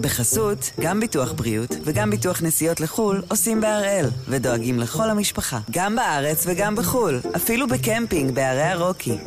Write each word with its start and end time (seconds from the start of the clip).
בחסות, 0.00 0.70
גם 0.80 1.00
ביטוח 1.00 1.32
בריאות 1.32 1.76
וגם 1.84 2.10
ביטוח 2.10 2.42
נסיעות 2.42 2.80
לחו"ל 2.80 3.22
עושים 3.28 3.60
בהראל, 3.60 4.06
ודואגים 4.28 4.78
לכל 4.78 5.10
המשפחה, 5.10 5.58
גם 5.70 5.96
בארץ 5.96 6.44
וגם 6.46 6.76
בחו"ל, 6.76 7.20
אפילו 7.36 7.66
בקמפינג 7.68 8.34
בערי 8.34 8.62
הרוקי. 8.62 9.18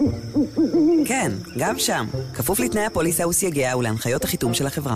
כן, 1.05 1.31
גם 1.57 1.79
שם, 1.79 2.05
כפוף 2.34 2.60
לתנאי 2.60 2.86
הפוליסה 2.86 3.28
וסייגיה 3.28 3.78
ולהנחיות 3.78 4.23
החיתום 4.23 4.54
של 4.54 4.68
החברה. 4.68 4.96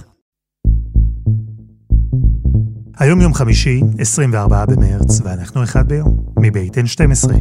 היום 3.00 3.22
יום 3.22 3.34
חמישי, 3.34 3.82
24 4.00 4.66
במרץ, 4.66 5.22
ואנחנו 5.24 5.64
אחד 5.64 5.88
ביום, 5.88 6.18
מבית 6.40 6.78
N12. 6.78 7.32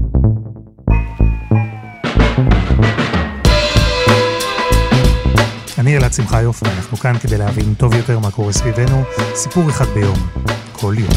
אני 5.96 6.02
אלעד 6.02 6.12
שמחיוף, 6.12 6.62
ואנחנו 6.62 6.96
כאן 6.96 7.18
כדי 7.18 7.38
להבין 7.38 7.74
טוב 7.74 7.94
יותר 7.94 8.18
מה 8.18 8.30
קורה 8.30 8.52
סביבנו, 8.52 9.02
סיפור 9.34 9.70
אחד 9.70 9.84
ביום, 9.84 10.16
כל 10.72 10.94
יום. 10.98 11.11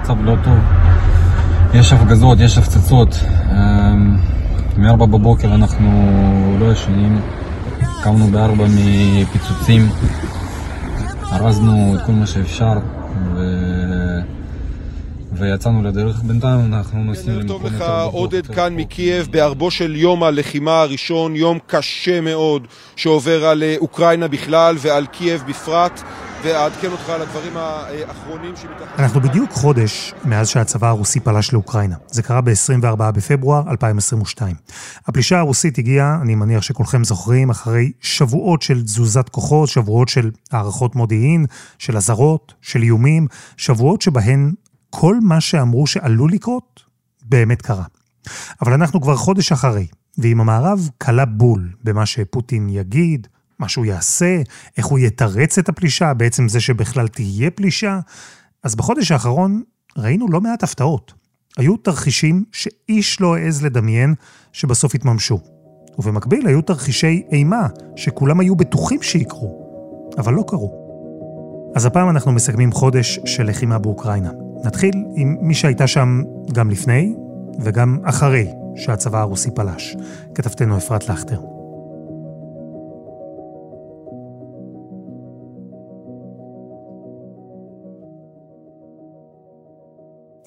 מצב 0.00 0.24
לא 0.24 0.34
טוב. 0.44 0.58
יש 1.74 1.92
הפגזות, 1.92 2.40
יש 2.40 2.58
הפצצות. 2.58 3.14
אמ, 3.52 4.16
מארבע 4.76 5.06
בבוקר 5.06 5.54
אנחנו 5.54 6.56
לא 6.60 6.72
ישנים. 6.72 7.20
קמנו 8.02 8.26
בארבע 8.26 8.64
מפיצוצים. 8.68 9.88
ארזנו 11.32 11.94
את 11.96 12.06
כל 12.06 12.12
מה 12.12 12.26
שאפשר. 12.26 12.95
ויצאנו 15.38 15.82
לדרך. 15.82 16.22
בינתיים 16.22 16.74
אנחנו 16.74 17.04
נוסעים 17.04 17.30
ערב 17.30 17.40
למקום 17.40 17.58
טוב 17.58 17.66
לך, 17.66 17.72
יותר 17.72 17.84
בטוח, 17.84 18.14
עודד 18.14 18.34
יותר 18.34 18.54
כאן. 18.54 18.74
מקייב, 18.76 19.28
בערבו 19.30 19.70
של 19.70 19.96
יום 19.96 20.22
הלחימה 20.22 20.80
הראשון, 20.80 21.36
יום 21.36 21.58
קשה 21.66 22.20
מאוד 22.20 22.66
שעובר 22.96 23.44
על 23.44 23.62
אה, 23.62 23.74
אוקראינה 23.78 24.28
בכלל 24.28 24.76
ועל 24.78 25.06
קייב 25.06 25.42
בפרט, 25.48 26.02
ואעדכן 26.42 26.92
אותך 26.92 27.08
על 27.08 27.22
הדברים 27.22 27.52
האחרונים 27.56 28.56
שמתרחשים. 28.56 29.04
אנחנו 29.04 29.20
בדיוק 29.20 29.50
חודש 29.50 30.14
מאז 30.24 30.48
שהצבא 30.48 30.88
הרוסי 30.88 31.20
פלש 31.20 31.52
לאוקראינה. 31.52 31.96
זה 32.06 32.22
קרה 32.22 32.40
ב-24 32.40 32.96
בפברואר 32.96 33.70
2022. 33.70 34.56
הפלישה 35.06 35.38
הרוסית 35.38 35.78
הגיעה, 35.78 36.18
אני 36.22 36.34
מניח 36.34 36.62
שכולכם 36.62 37.04
זוכרים, 37.04 37.50
אחרי 37.50 37.92
שבועות 38.00 38.62
של 38.62 38.82
תזוזת 38.82 39.28
כוחות, 39.28 39.68
שבועות 39.68 40.08
של 40.08 40.30
הערכות 40.52 40.96
מודיעין, 40.96 41.46
של 41.78 41.96
אזהרות, 41.96 42.54
של 42.62 42.82
איומים, 42.82 43.26
שבועות 43.56 44.02
שבהן 44.02 44.52
כל 44.90 45.16
מה 45.22 45.40
שאמרו 45.40 45.86
שעלול 45.86 46.32
לקרות, 46.32 46.82
באמת 47.24 47.62
קרה. 47.62 47.84
אבל 48.62 48.72
אנחנו 48.72 49.00
כבר 49.00 49.16
חודש 49.16 49.52
אחרי, 49.52 49.86
ואם 50.18 50.40
המערב 50.40 50.90
קלה 50.98 51.24
בול 51.24 51.72
במה 51.84 52.06
שפוטין 52.06 52.68
יגיד, 52.68 53.26
מה 53.58 53.68
שהוא 53.68 53.84
יעשה, 53.84 54.42
איך 54.76 54.86
הוא 54.86 54.98
יתרץ 54.98 55.58
את 55.58 55.68
הפלישה, 55.68 56.14
בעצם 56.14 56.48
זה 56.48 56.60
שבכלל 56.60 57.08
תהיה 57.08 57.50
פלישה, 57.50 58.00
אז 58.62 58.74
בחודש 58.74 59.10
האחרון 59.10 59.62
ראינו 59.98 60.28
לא 60.28 60.40
מעט 60.40 60.62
הפתעות. 60.62 61.14
היו 61.56 61.76
תרחישים 61.76 62.44
שאיש 62.52 63.20
לא 63.20 63.36
העז 63.36 63.62
לדמיין 63.62 64.14
שבסוף 64.52 64.94
התממשו. 64.94 65.40
ובמקביל 65.98 66.46
היו 66.46 66.62
תרחישי 66.62 67.22
אימה 67.32 67.66
שכולם 67.96 68.40
היו 68.40 68.56
בטוחים 68.56 69.02
שיקרו, 69.02 69.66
אבל 70.18 70.34
לא 70.34 70.44
קרו. 70.46 70.86
אז 71.74 71.86
הפעם 71.86 72.10
אנחנו 72.10 72.32
מסכמים 72.32 72.72
חודש 72.72 73.20
של 73.24 73.46
לחימה 73.46 73.78
באוקראינה. 73.78 74.45
נתחיל 74.64 75.04
עם 75.16 75.36
מי 75.40 75.54
שהייתה 75.54 75.86
שם 75.86 76.22
גם 76.52 76.70
לפני 76.70 77.14
וגם 77.60 77.98
אחרי 78.04 78.52
שהצבא 78.76 79.20
הרוסי 79.20 79.50
פלש. 79.54 79.96
כתבתנו 80.34 80.76
אפרת 80.76 81.08
לכטר. 81.08 81.40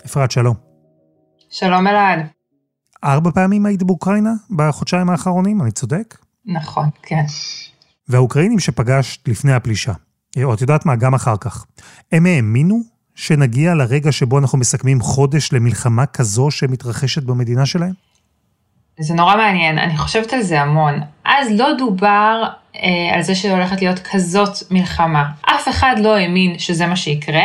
אפרת, 0.05 0.31
שלום. 0.31 0.55
שלום 1.49 1.87
אלעד. 1.87 2.19
ארבע 3.03 3.31
פעמים 3.31 3.65
היית 3.65 3.83
באוקראינה 3.83 4.33
בחודשיים 4.55 5.09
האחרונים, 5.09 5.61
אני 5.61 5.71
צודק? 5.71 6.17
נכון, 6.45 6.89
כן. 7.03 7.23
והאוקראינים 8.07 8.59
שפגשת 8.59 9.27
לפני 9.27 9.53
הפלישה, 9.53 9.93
או 10.43 10.53
את 10.53 10.61
יודעת 10.61 10.85
מה, 10.85 10.95
גם 10.95 11.13
אחר 11.13 11.37
כך, 11.37 11.65
הם 12.11 12.25
האמינו 12.25 12.81
שנגיע 13.19 13.73
לרגע 13.75 14.11
שבו 14.11 14.39
אנחנו 14.39 14.57
מסכמים 14.57 15.01
חודש 15.01 15.53
למלחמה 15.53 16.05
כזו 16.05 16.51
שמתרחשת 16.51 17.23
במדינה 17.23 17.65
שלהם? 17.65 17.91
זה 18.99 19.13
נורא 19.13 19.35
מעניין, 19.35 19.77
אני 19.77 19.97
חושבת 19.97 20.33
על 20.33 20.41
זה 20.41 20.61
המון. 20.61 20.99
אז 21.25 21.47
לא 21.51 21.73
דובר 21.77 22.43
אה, 22.75 22.81
על 23.13 23.21
זה 23.21 23.35
שהולכת 23.35 23.81
להיות 23.81 23.99
כזאת 24.11 24.49
מלחמה. 24.71 25.25
אף 25.41 25.67
אחד 25.69 25.95
לא 25.99 26.15
האמין 26.15 26.59
שזה 26.59 26.87
מה 26.87 26.95
שיקרה, 26.95 27.43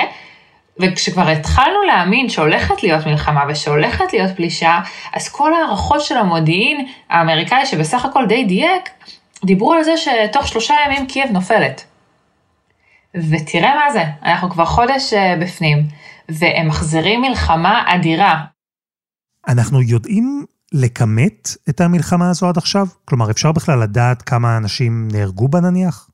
וכשכבר 0.81 1.29
התחלנו 1.29 1.83
להאמין 1.87 2.29
שהולכת 2.29 2.83
להיות 2.83 3.07
מלחמה 3.07 3.45
ושהולכת 3.49 4.13
להיות 4.13 4.37
פלישה, 4.37 4.81
אז 5.15 5.29
כל 5.29 5.55
ההערכות 5.55 6.01
של 6.01 6.17
המודיעין 6.17 6.87
האמריקאי, 7.11 7.67
שבסך 7.67 8.05
הכל 8.05 8.27
די 8.27 8.45
דייק, 8.45 8.91
דיברו 9.45 9.73
על 9.73 9.83
זה 9.83 9.95
שתוך 9.97 10.49
שלושה 10.49 10.75
ימים 10.87 11.07
קייב 11.07 11.31
נופלת. 11.31 11.85
ותראה 13.15 13.75
מה 13.75 13.93
זה, 13.93 14.05
אנחנו 14.23 14.51
כבר 14.51 14.65
חודש 14.65 15.13
אה, 15.13 15.37
בפנים, 15.41 15.79
והם 16.29 16.69
מחזירים 16.69 17.21
מלחמה 17.21 17.85
אדירה. 17.87 18.45
אנחנו 19.49 19.83
יודעים 19.83 20.45
לכמת 20.73 21.49
את 21.69 21.81
המלחמה 21.81 22.31
הזו 22.31 22.49
עד 22.49 22.59
עכשיו? 22.59 22.87
כלומר, 23.05 23.31
אפשר 23.31 23.53
בכלל 23.53 23.83
לדעת 23.83 24.23
כמה 24.23 24.57
אנשים 24.57 25.09
נהרגו 25.13 25.49
בה 25.49 25.61
נניח? 25.61 26.11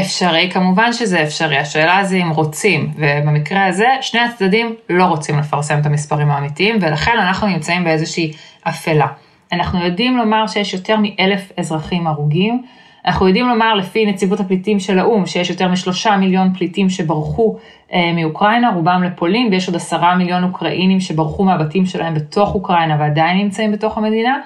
אפשרי, 0.00 0.50
כמובן 0.52 0.92
שזה 0.92 1.22
אפשרי, 1.22 1.58
השאלה 1.58 2.04
זה 2.04 2.16
אם 2.16 2.30
רוצים, 2.30 2.92
ובמקרה 2.96 3.66
הזה 3.66 3.86
שני 4.00 4.20
הצדדים 4.20 4.74
לא 4.90 5.04
רוצים 5.04 5.38
לפרסם 5.38 5.78
את 5.80 5.86
המספרים 5.86 6.30
האמיתיים, 6.30 6.78
ולכן 6.80 7.18
אנחנו 7.18 7.46
נמצאים 7.46 7.84
באיזושהי 7.84 8.32
אפלה. 8.62 9.06
אנחנו 9.52 9.84
יודעים 9.84 10.16
לומר 10.16 10.46
שיש 10.46 10.74
יותר 10.74 10.96
מאלף 10.96 11.52
אזרחים 11.58 12.06
הרוגים, 12.06 12.62
אנחנו 13.06 13.26
יודעים 13.26 13.48
לומר 13.48 13.74
לפי 13.74 14.06
נציבות 14.06 14.40
הפליטים 14.40 14.80
של 14.80 14.98
האו"ם 14.98 15.26
שיש 15.26 15.50
יותר 15.50 15.68
משלושה 15.68 16.16
מיליון 16.16 16.52
פליטים 16.54 16.90
שברחו 16.90 17.56
אה, 17.92 18.12
מאוקראינה, 18.12 18.70
רובם 18.74 19.02
לפולין, 19.02 19.48
ויש 19.50 19.66
עוד 19.66 19.76
עשרה 19.76 20.14
מיליון 20.14 20.44
אוקראינים 20.44 21.00
שברחו 21.00 21.44
מהבתים 21.44 21.86
שלהם 21.86 22.14
בתוך 22.14 22.54
אוקראינה 22.54 22.96
ועדיין 23.00 23.38
נמצאים 23.38 23.72
בתוך 23.72 23.98
המדינה. 23.98 24.38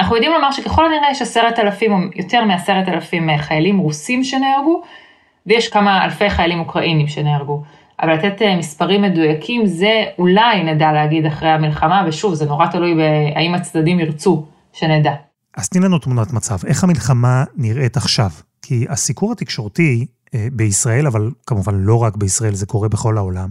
אנחנו 0.00 0.16
יודעים 0.16 0.32
לומר 0.32 0.50
שככל 0.50 0.86
הנראה 0.86 1.10
יש 1.10 1.22
עשרת 1.22 1.58
אלפים 1.58 1.92
או 1.92 1.98
יותר 2.16 2.44
מעשרת 2.44 2.88
אלפים 2.88 3.30
אה, 3.30 3.38
חיילים 3.38 3.78
רוסים 3.78 4.24
שנהרגו, 4.24 4.82
ויש 5.46 5.68
כמה 5.68 6.04
אלפי 6.04 6.30
חיילים 6.30 6.60
אוקראינים 6.60 7.06
שנהרגו. 7.06 7.62
אבל 8.02 8.12
לתת 8.14 8.42
אה, 8.42 8.56
מספרים 8.56 9.02
מדויקים 9.02 9.66
זה 9.66 10.04
אולי 10.18 10.62
נדע 10.64 10.92
להגיד 10.92 11.26
אחרי 11.26 11.48
המלחמה, 11.48 12.04
ושוב, 12.06 12.34
זה 12.34 12.46
נורא 12.46 12.66
תלוי 12.66 12.94
בהאם 12.94 13.54
הצדדים 13.54 14.00
ירצו 14.00 14.44
שנדע. 14.72 15.12
אז 15.56 15.68
תני 15.68 15.80
לנו 15.84 15.98
תמונת 15.98 16.32
מצב, 16.32 16.58
איך 16.66 16.84
המלחמה 16.84 17.44
נראית 17.56 17.96
עכשיו? 17.96 18.30
כי 18.62 18.86
הסיקור 18.88 19.32
התקשורתי 19.32 20.06
אה, 20.34 20.48
בישראל, 20.52 21.06
אבל 21.06 21.30
כמובן 21.46 21.74
לא 21.74 22.02
רק 22.02 22.16
בישראל, 22.16 22.54
זה 22.54 22.66
קורה 22.66 22.88
בכל 22.88 23.18
העולם, 23.18 23.50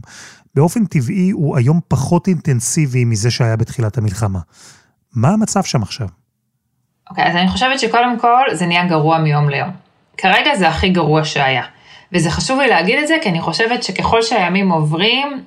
באופן 0.55 0.85
טבעי 0.85 1.29
הוא 1.29 1.57
היום 1.57 1.79
פחות 1.87 2.27
אינטנסיבי 2.27 3.05
מזה 3.05 3.31
שהיה 3.31 3.55
בתחילת 3.55 3.97
המלחמה. 3.97 4.39
מה 5.15 5.29
המצב 5.29 5.63
שם 5.63 5.81
עכשיו? 5.81 6.07
אוקיי, 7.09 7.23
okay, 7.23 7.27
אז 7.27 7.35
אני 7.35 7.49
חושבת 7.49 7.79
שקודם 7.79 8.19
כל 8.19 8.43
זה 8.53 8.65
נהיה 8.65 8.87
גרוע 8.87 9.17
מיום 9.17 9.49
ליום. 9.49 9.69
כרגע 10.17 10.55
זה 10.55 10.69
הכי 10.69 10.89
גרוע 10.89 11.25
שהיה. 11.25 11.63
וזה 12.11 12.31
חשוב 12.31 12.59
לי 12.59 12.67
להגיד 12.67 12.99
את 12.99 13.07
זה, 13.07 13.15
כי 13.21 13.29
אני 13.29 13.41
חושבת 13.41 13.83
שככל 13.83 14.21
שהימים 14.21 14.71
עוברים, 14.71 15.43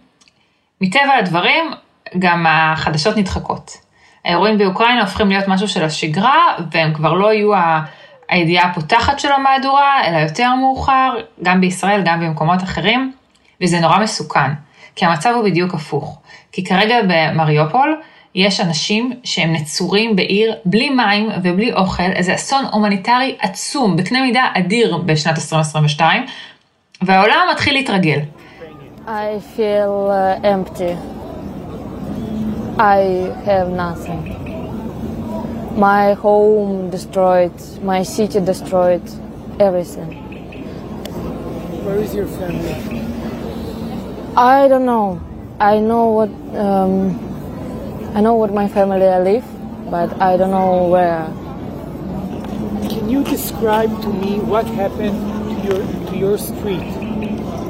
מטבע 0.80 1.14
הדברים, 1.18 1.64
גם 2.18 2.46
החדשות 2.48 3.16
נדחקות. 3.16 3.85
האירועים 4.26 4.58
באוקראינה 4.58 5.00
הופכים 5.00 5.28
להיות 5.28 5.48
משהו 5.48 5.68
של 5.68 5.84
השגרה, 5.84 6.56
והם 6.72 6.94
כבר 6.94 7.12
לא 7.12 7.32
יהיו 7.32 7.50
הידיעה 8.28 8.70
הפותחת 8.70 9.18
של 9.18 9.32
המהדורה, 9.32 10.06
אלא 10.06 10.16
יותר 10.16 10.54
מאוחר, 10.54 11.14
גם 11.42 11.60
בישראל, 11.60 12.02
גם 12.04 12.20
במקומות 12.20 12.62
אחרים, 12.62 13.12
וזה 13.62 13.80
נורא 13.80 13.98
מסוכן, 13.98 14.50
כי 14.96 15.04
המצב 15.04 15.32
הוא 15.36 15.44
בדיוק 15.44 15.74
הפוך. 15.74 16.18
כי 16.52 16.64
כרגע 16.64 16.96
במריופול, 17.08 18.00
יש 18.34 18.60
אנשים 18.60 19.12
שהם 19.24 19.52
נצורים 19.52 20.16
בעיר 20.16 20.54
בלי 20.64 20.90
מים 20.90 21.28
ובלי 21.42 21.72
אוכל, 21.72 22.02
איזה 22.02 22.34
אסון 22.34 22.64
הומניטרי 22.72 23.36
עצום, 23.40 23.96
בקנה 23.96 24.22
מידה 24.22 24.44
אדיר 24.54 24.96
בשנת 24.96 25.36
2022, 25.36 26.26
והעולם 27.02 27.38
מתחיל 27.52 27.74
להתרגל. 27.74 28.18
I 29.06 29.38
feel 29.56 30.10
uh, 30.10 30.44
empty. 30.44 31.25
I 32.78 33.32
have 33.46 33.70
nothing. 33.70 34.36
My 35.78 36.12
home 36.12 36.90
destroyed, 36.90 37.52
my 37.82 38.02
city 38.02 38.38
destroyed, 38.38 39.00
everything. 39.58 40.12
Where 41.84 41.96
is 41.96 42.14
your 42.14 42.26
family? 42.26 42.76
I 44.36 44.68
don't 44.68 44.84
know. 44.84 45.22
I 45.58 45.78
know 45.80 46.10
what 46.10 46.28
um, 46.54 47.16
I 48.14 48.20
know 48.20 48.34
what 48.34 48.52
my 48.52 48.68
family 48.68 49.06
I 49.06 49.20
live, 49.20 49.44
but 49.90 50.12
I 50.20 50.36
don't 50.36 50.50
know 50.50 50.84
where. 50.88 51.24
Can 52.90 53.08
you 53.08 53.24
describe 53.24 53.88
to 54.02 54.08
me 54.12 54.38
what 54.40 54.66
happened 54.66 55.16
to 55.48 55.54
your 55.64 55.80
to 55.80 56.16
your 56.18 56.36
street, 56.36 56.84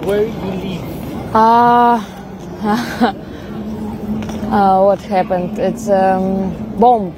where 0.03 0.27
you 0.27 0.51
live? 0.67 0.83
Ah, 1.33 2.03
uh, 2.67 3.15
what 4.57 5.01
happened? 5.03 5.59
It's 5.59 5.89
um, 5.89 6.51
bomb. 6.81 7.13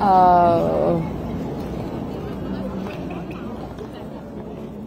Uh, 0.00 1.00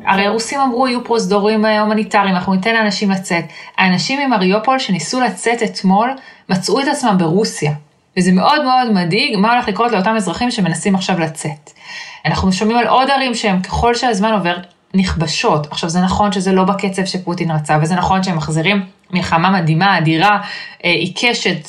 הרי 0.05 0.25
הרוסים 0.25 0.59
אמרו 0.59 0.87
יהיו 0.87 1.03
פרוזדורים 1.03 1.65
הומניטריים, 1.65 2.35
אנחנו 2.35 2.53
ניתן 2.53 2.73
לאנשים 2.73 3.11
לצאת. 3.11 3.45
האנשים 3.77 4.19
ממריופול 4.19 4.79
שניסו 4.79 5.21
לצאת 5.21 5.63
אתמול, 5.63 6.11
מצאו 6.49 6.81
את 6.81 6.87
עצמם 6.87 7.15
ברוסיה. 7.17 7.71
וזה 8.17 8.31
מאוד 8.31 8.63
מאוד 8.63 8.91
מדאיג 8.91 9.37
מה 9.37 9.53
הולך 9.53 9.67
לקרות 9.67 9.91
לאותם 9.91 10.15
אזרחים 10.15 10.51
שמנסים 10.51 10.95
עכשיו 10.95 11.19
לצאת. 11.19 11.71
אנחנו 12.25 12.51
שומעים 12.51 12.77
על 12.77 12.87
עוד 12.87 13.09
ערים 13.09 13.35
שהם 13.35 13.61
ככל 13.61 13.95
שהזמן 13.95 14.33
עובר 14.33 14.57
נכבשות. 14.93 15.67
עכשיו 15.71 15.89
זה 15.89 16.01
נכון 16.01 16.31
שזה 16.31 16.51
לא 16.51 16.63
בקצב 16.63 17.05
שפוטין 17.05 17.51
רצה, 17.51 17.77
וזה 17.81 17.95
נכון 17.95 18.23
שהם 18.23 18.37
מחזירים 18.37 18.85
מלחמה 19.15 19.49
מדהימה, 19.49 19.97
אדירה, 19.97 20.39
אה, 20.85 20.89
עיקשת, 20.89 21.67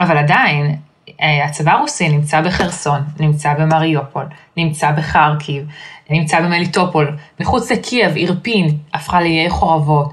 אבל 0.00 0.18
עדיין, 0.18 0.76
אה, 1.22 1.44
הצבא 1.44 1.72
הרוסי 1.72 2.08
נמצא 2.08 2.40
בחרסון, 2.40 3.00
נמצא 3.20 3.54
במריופול, 3.54 4.24
נמצא 4.56 4.90
בחרקיב, 4.90 5.66
נמצא 6.10 6.40
במליטופול, 6.40 7.16
מחוץ 7.40 7.72
לקייב, 7.72 8.16
אירפין, 8.16 8.78
הפכה 8.94 9.20
לעיי 9.20 9.50
חורבות. 9.50 10.12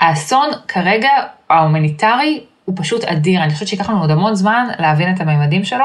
האסון 0.00 0.48
כרגע, 0.68 1.10
ההומניטרי, 1.50 2.40
הוא 2.64 2.74
פשוט 2.78 3.04
אדיר, 3.04 3.42
אני 3.42 3.52
חושבת 3.52 3.68
שייקח 3.68 3.90
לנו 3.90 4.00
עוד 4.00 4.10
המון 4.10 4.34
זמן 4.34 4.68
להבין 4.78 5.14
את 5.14 5.20
הממדים 5.20 5.64
שלו, 5.64 5.84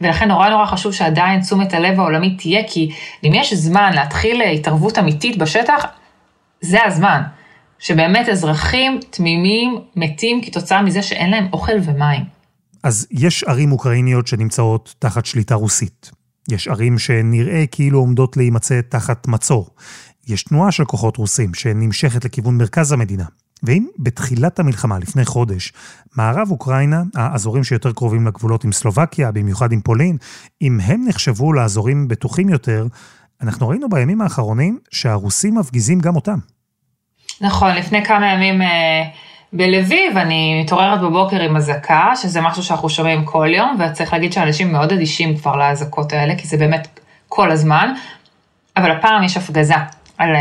ולכן 0.00 0.28
נורא 0.28 0.48
נורא 0.48 0.66
חשוב 0.66 0.92
שעדיין 0.92 1.40
תשומת 1.40 1.74
הלב 1.74 2.00
העולמית 2.00 2.38
תהיה, 2.38 2.62
כי 2.68 2.90
אם 3.24 3.32
יש 3.34 3.54
זמן 3.54 3.92
להתחיל 3.94 4.42
התערבות 4.42 4.98
אמיתית 4.98 5.38
בשטח, 5.38 5.86
זה 6.60 6.84
הזמן. 6.84 7.22
שבאמת 7.82 8.28
אזרחים 8.28 9.00
תמימים 9.10 9.78
מתים 9.96 10.40
כתוצאה 10.44 10.82
מזה 10.82 11.02
שאין 11.02 11.30
להם 11.30 11.46
אוכל 11.52 11.72
ומים. 11.84 12.24
אז 12.82 13.06
יש 13.10 13.44
ערים 13.44 13.72
אוקראיניות 13.72 14.26
שנמצאות 14.26 14.94
תחת 14.98 15.26
שליטה 15.26 15.54
רוסית. 15.54 16.10
יש 16.50 16.68
ערים 16.68 16.98
שנראה 16.98 17.64
כאילו 17.70 17.98
עומדות 17.98 18.36
להימצא 18.36 18.80
תחת 18.88 19.28
מצור. 19.28 19.70
יש 20.28 20.42
תנועה 20.42 20.72
של 20.72 20.84
כוחות 20.84 21.16
רוסים 21.16 21.54
שנמשכת 21.54 22.24
לכיוון 22.24 22.58
מרכז 22.58 22.92
המדינה. 22.92 23.24
ואם 23.62 23.86
בתחילת 23.98 24.58
המלחמה, 24.58 24.98
לפני 24.98 25.24
חודש, 25.24 25.72
מערב 26.16 26.50
אוקראינה, 26.50 27.02
האזורים 27.14 27.64
שיותר 27.64 27.92
קרובים 27.92 28.26
לגבולות 28.26 28.64
עם 28.64 28.72
סלובקיה, 28.72 29.32
במיוחד 29.32 29.72
עם 29.72 29.80
פולין, 29.80 30.16
אם 30.62 30.80
הם 30.80 31.04
נחשבו 31.08 31.52
לאזורים 31.52 32.08
בטוחים 32.08 32.48
יותר, 32.48 32.86
אנחנו 33.40 33.68
ראינו 33.68 33.88
בימים 33.88 34.20
האחרונים 34.20 34.78
שהרוסים 34.90 35.54
מפגיזים 35.58 36.00
גם 36.00 36.16
אותם. 36.16 36.38
נכון, 37.40 37.74
לפני 37.74 38.04
כמה 38.04 38.32
ימים 38.32 38.62
אה, 38.62 39.04
בלביב 39.52 40.16
אני 40.16 40.62
מתעוררת 40.62 41.00
בבוקר 41.00 41.40
עם 41.40 41.56
אזעקה, 41.56 42.12
שזה 42.16 42.40
משהו 42.40 42.62
שאנחנו 42.62 42.90
שומעים 42.90 43.24
כל 43.24 43.48
יום, 43.54 43.76
וצריך 43.78 44.12
להגיד 44.12 44.32
שאנשים 44.32 44.72
מאוד 44.72 44.92
אדישים 44.92 45.36
כבר 45.36 45.56
לאזעקות 45.56 46.12
האלה, 46.12 46.34
כי 46.36 46.46
זה 46.46 46.56
באמת 46.56 47.00
כל 47.28 47.50
הזמן, 47.50 47.94
אבל 48.76 48.90
הפעם 48.90 49.22
יש 49.24 49.36
הפגזה 49.36 49.74
על 50.18 50.34
אה, 50.34 50.40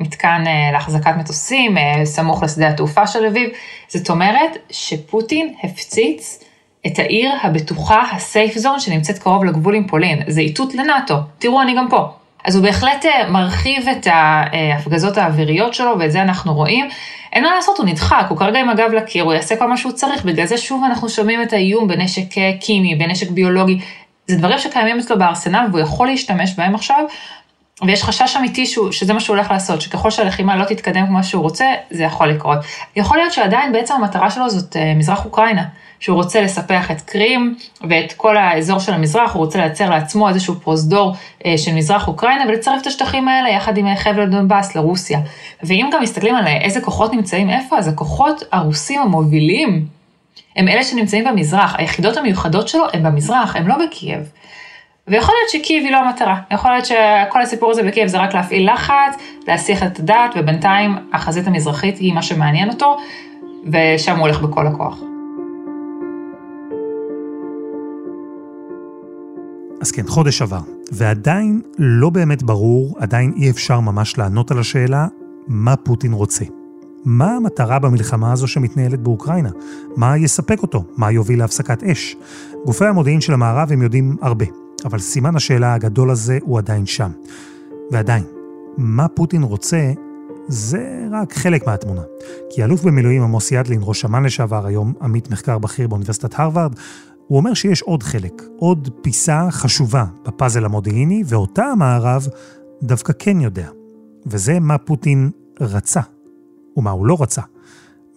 מתקן 0.00 0.44
אה, 0.46 0.72
להחזקת 0.72 1.12
מטוסים, 1.18 1.78
אה, 1.78 2.04
סמוך 2.04 2.42
לשדה 2.42 2.68
התעופה 2.68 3.06
של 3.06 3.20
לביב. 3.26 3.50
זאת 3.88 4.10
אומרת 4.10 4.56
שפוטין 4.70 5.54
הפציץ 5.62 6.44
את 6.86 6.98
העיר 6.98 7.32
הבטוחה, 7.42 8.02
הסייף 8.12 8.58
זון, 8.58 8.80
שנמצאת 8.80 9.18
קרוב 9.18 9.44
לגבול 9.44 9.74
עם 9.74 9.86
פולין. 9.86 10.22
זה 10.26 10.40
איתות 10.40 10.74
לנאטו, 10.74 11.14
תראו, 11.38 11.62
אני 11.62 11.76
גם 11.76 11.86
פה. 11.90 12.08
אז 12.44 12.56
הוא 12.56 12.62
בהחלט 12.62 13.04
מרחיב 13.28 13.88
את 13.88 14.06
ההפגזות 14.10 15.18
האוויריות 15.18 15.74
שלו, 15.74 15.96
ואת 15.98 16.12
זה 16.12 16.22
אנחנו 16.22 16.54
רואים. 16.54 16.88
אין 17.32 17.44
מה 17.44 17.54
לעשות, 17.54 17.78
הוא 17.78 17.86
נדחק, 17.86 18.26
הוא 18.28 18.38
כרגע 18.38 18.60
עם 18.60 18.70
הגב 18.70 18.92
לקיר, 18.92 19.24
הוא 19.24 19.32
יעשה 19.32 19.56
כל 19.56 19.68
מה 19.68 19.76
שהוא 19.76 19.92
צריך, 19.92 20.24
בגלל 20.24 20.46
זה 20.46 20.58
שוב 20.58 20.84
אנחנו 20.86 21.08
שומעים 21.08 21.42
את 21.42 21.52
האיום 21.52 21.88
בנשק 21.88 22.24
קימי, 22.60 22.94
בנשק 22.94 23.30
ביולוגי. 23.30 23.78
זה 24.26 24.36
דברים 24.36 24.58
שקיימים 24.58 24.98
אצלו 24.98 25.18
בארסנל, 25.18 25.66
והוא 25.70 25.80
יכול 25.80 26.06
להשתמש 26.06 26.54
בהם 26.56 26.74
עכשיו, 26.74 27.04
ויש 27.86 28.04
חשש 28.04 28.36
אמיתי 28.36 28.66
שהוא, 28.66 28.92
שזה 28.92 29.12
מה 29.12 29.20
שהוא 29.20 29.36
הולך 29.36 29.50
לעשות, 29.50 29.80
שככל 29.80 30.10
שהלחימה 30.10 30.56
לא 30.56 30.64
תתקדם 30.64 31.06
כמו 31.06 31.24
שהוא 31.24 31.42
רוצה, 31.42 31.66
זה 31.90 32.02
יכול 32.02 32.28
לקרות. 32.28 32.58
יכול 32.96 33.18
להיות 33.18 33.32
שעדיין 33.32 33.72
בעצם 33.72 33.94
המטרה 33.94 34.30
שלו 34.30 34.50
זאת 34.50 34.76
uh, 34.76 34.78
מזרח 34.96 35.24
אוקראינה, 35.24 35.64
שהוא 36.00 36.16
רוצה 36.16 36.40
לספח 36.40 36.90
את 36.90 37.00
קרים 37.00 37.54
ואת 37.90 38.12
כל 38.12 38.36
האזור 38.36 38.78
של 38.78 38.92
המזרח, 38.92 39.34
הוא 39.34 39.44
רוצה 39.44 39.58
לייצר 39.58 39.90
לעצמו 39.90 40.28
איזשהו 40.28 40.54
פרוזדור 40.54 41.14
uh, 41.14 41.44
של 41.56 41.74
מזרח 41.74 42.08
אוקראינה 42.08 42.44
ולצרף 42.48 42.82
את 42.82 42.86
השטחים 42.86 43.28
האלה 43.28 43.48
יחד 43.48 43.76
עם 43.76 43.96
חבל 43.96 44.26
דונבאס 44.26 44.76
לרוסיה. 44.76 45.20
ואם 45.62 45.90
גם 45.92 46.02
מסתכלים 46.02 46.34
על 46.34 46.46
איזה 46.46 46.80
כוחות 46.80 47.12
נמצאים 47.12 47.50
איפה, 47.50 47.78
אז 47.78 47.88
הכוחות 47.88 48.42
הרוסים 48.52 49.00
המובילים 49.00 49.86
הם 50.56 50.68
אלה 50.68 50.84
שנמצאים 50.84 51.24
במזרח, 51.24 51.74
היחידות 51.78 52.16
המיוחדות 52.16 52.68
שלו 52.68 52.84
הם 52.92 53.02
במזרח, 53.02 53.56
הם 53.56 53.68
לא 53.68 53.74
בקייב. 53.86 54.20
ויכול 55.08 55.34
להיות 55.40 55.50
שקייב 55.50 55.84
היא 55.84 55.92
לא 55.92 55.96
המטרה, 55.96 56.40
יכול 56.50 56.70
להיות 56.70 56.84
שכל 56.86 57.42
הסיפור 57.42 57.70
הזה 57.70 57.82
בקייב 57.82 58.08
זה 58.08 58.18
רק 58.18 58.34
להפעיל 58.34 58.72
לחץ, 58.72 59.16
להסיח 59.48 59.82
את 59.82 59.98
הדעת, 59.98 60.30
ובינתיים 60.36 60.96
החזית 61.12 61.46
המזרחית 61.46 61.98
היא 61.98 62.12
מה 62.12 62.22
שמעניין 62.22 62.68
אותו, 62.68 62.96
ושם 63.66 64.16
הוא 64.16 64.20
הולך 64.20 64.40
בכל 64.40 64.66
הכוח. 64.66 64.98
אז 69.80 69.92
כן, 69.92 70.06
חודש 70.06 70.42
עבר, 70.42 70.60
ועדיין 70.92 71.60
לא 71.78 72.10
באמת 72.10 72.42
ברור, 72.42 72.96
עדיין 72.98 73.32
אי 73.36 73.50
אפשר 73.50 73.80
ממש 73.80 74.18
לענות 74.18 74.50
על 74.50 74.58
השאלה 74.58 75.06
מה 75.48 75.76
פוטין 75.76 76.12
רוצה. 76.12 76.44
מה 77.04 77.36
המטרה 77.36 77.78
במלחמה 77.78 78.32
הזו 78.32 78.48
שמתנהלת 78.48 79.00
באוקראינה? 79.00 79.50
מה 79.96 80.18
יספק 80.18 80.62
אותו? 80.62 80.84
מה 80.96 81.10
יוביל 81.10 81.38
להפסקת 81.38 81.82
אש? 81.82 82.16
גופי 82.66 82.84
המודיעין 82.84 83.20
של 83.20 83.32
המערב 83.32 83.72
הם 83.72 83.82
יודעים 83.82 84.16
הרבה. 84.22 84.46
אבל 84.84 84.98
סימן 84.98 85.36
השאלה 85.36 85.74
הגדול 85.74 86.10
הזה 86.10 86.38
הוא 86.42 86.58
עדיין 86.58 86.86
שם. 86.86 87.10
ועדיין, 87.90 88.24
מה 88.76 89.08
פוטין 89.08 89.42
רוצה 89.42 89.92
זה 90.48 91.06
רק 91.12 91.32
חלק 91.32 91.66
מהתמונה. 91.66 92.02
כי 92.50 92.64
אלוף 92.64 92.82
במילואים 92.82 93.22
עמוס 93.22 93.52
ידלין, 93.52 93.80
ראש 93.82 94.04
אמ"ן 94.04 94.24
לשעבר, 94.24 94.66
היום 94.66 94.94
עמית 95.02 95.30
מחקר 95.30 95.58
בכיר 95.58 95.88
באוניברסיטת 95.88 96.38
הרווארד, 96.38 96.74
הוא 97.26 97.38
אומר 97.38 97.54
שיש 97.54 97.82
עוד 97.82 98.02
חלק, 98.02 98.42
עוד 98.58 98.88
פיסה 99.02 99.48
חשובה 99.50 100.04
בפאזל 100.26 100.64
המודיעיני, 100.64 101.22
ואותה 101.26 101.64
המערב 101.64 102.26
דווקא 102.82 103.12
כן 103.18 103.40
יודע. 103.40 103.68
וזה 104.26 104.60
מה 104.60 104.78
פוטין 104.78 105.30
רצה, 105.60 106.00
ומה 106.76 106.90
הוא 106.90 107.06
לא 107.06 107.16
רצה. 107.20 107.42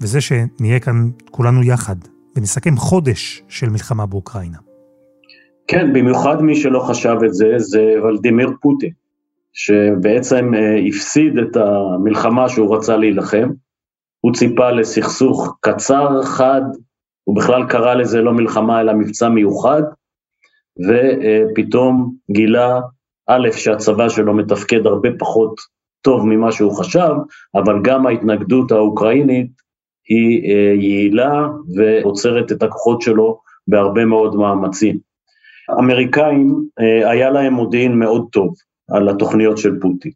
וזה 0.01 0.21
שנהיה 0.21 0.79
כאן 0.79 1.09
כולנו 1.31 1.63
יחד, 1.63 1.95
ונסכם 2.35 2.77
חודש 2.77 3.43
של 3.47 3.69
מלחמה 3.69 4.05
באוקראינה. 4.05 4.57
כן, 5.67 5.93
במיוחד 5.93 6.41
מי 6.41 6.55
שלא 6.55 6.79
חשב 6.79 7.15
את 7.25 7.34
זה, 7.34 7.53
זה 7.58 7.93
ולדימיר 8.03 8.50
פוטין, 8.62 8.91
שבעצם 9.53 10.53
אה, 10.53 10.79
הפסיד 10.88 11.38
את 11.38 11.58
המלחמה 11.58 12.50
שהוא 12.50 12.75
רצה 12.75 12.98
להילחם. 12.98 13.50
הוא 14.20 14.34
ציפה 14.34 14.72
לסכסוך 14.72 15.58
קצר, 15.62 16.24
חד, 16.24 16.62
הוא 17.24 17.36
בכלל 17.36 17.67
קרא 17.70 17.93
לזה 17.93 18.22
לא 18.22 18.34
מלחמה 18.34 18.82
אלא 18.82 18.93
מבצע 18.93 19.29
מיוחד, 19.29 19.82
ופתאום 20.79 22.15
גילה, 22.32 22.79
א', 23.27 23.51
שהצבא 23.51 24.10
שלו 24.10 24.34
מתפקד 24.34 24.86
הרבה 24.86 25.10
פחות 25.20 25.55
טוב 26.01 26.25
ממה 26.25 26.51
שהוא 26.51 26.77
חשב, 26.77 27.13
אבל 27.55 27.82
גם 27.84 28.08
ההתנגדות 28.08 28.72
האוקראינית 28.72 29.51
היא 30.10 30.53
אה, 30.53 30.74
יעילה 30.75 31.48
ועוצרת 31.75 32.51
את 32.51 32.63
הכוחות 32.63 33.01
שלו 33.01 33.39
בהרבה 33.67 34.05
מאוד 34.05 34.36
מאמצים. 34.36 35.12
האמריקאים, 35.70 36.65
אה, 36.79 37.10
היה 37.10 37.29
להם 37.29 37.53
מודיעין 37.53 38.00
מאוד 38.00 38.27
טוב 38.32 38.53
על 38.91 39.10
התוכניות 39.10 39.58
של 39.58 39.79
פוטין. 39.82 40.12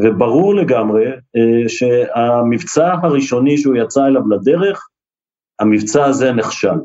וברור 0.00 0.54
לגמרי 0.54 1.06
אה, 1.06 1.68
שהמבצע 1.68 2.94
הראשוני 3.02 3.58
שהוא 3.58 3.76
יצא 3.76 4.06
אליו 4.06 4.28
לדרך, 4.28 4.88
המבצע 5.60 6.04
הזה 6.04 6.32
נכשל. 6.32 6.78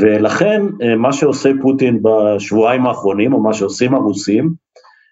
ולכן 0.00 0.62
אה, 0.82 0.96
מה 0.96 1.12
שעושה 1.12 1.50
פוטין 1.62 2.02
בשבועיים 2.02 2.86
האחרונים, 2.86 3.32
או 3.32 3.40
מה 3.40 3.54
שעושים 3.54 3.94
הרוסים, 3.94 4.52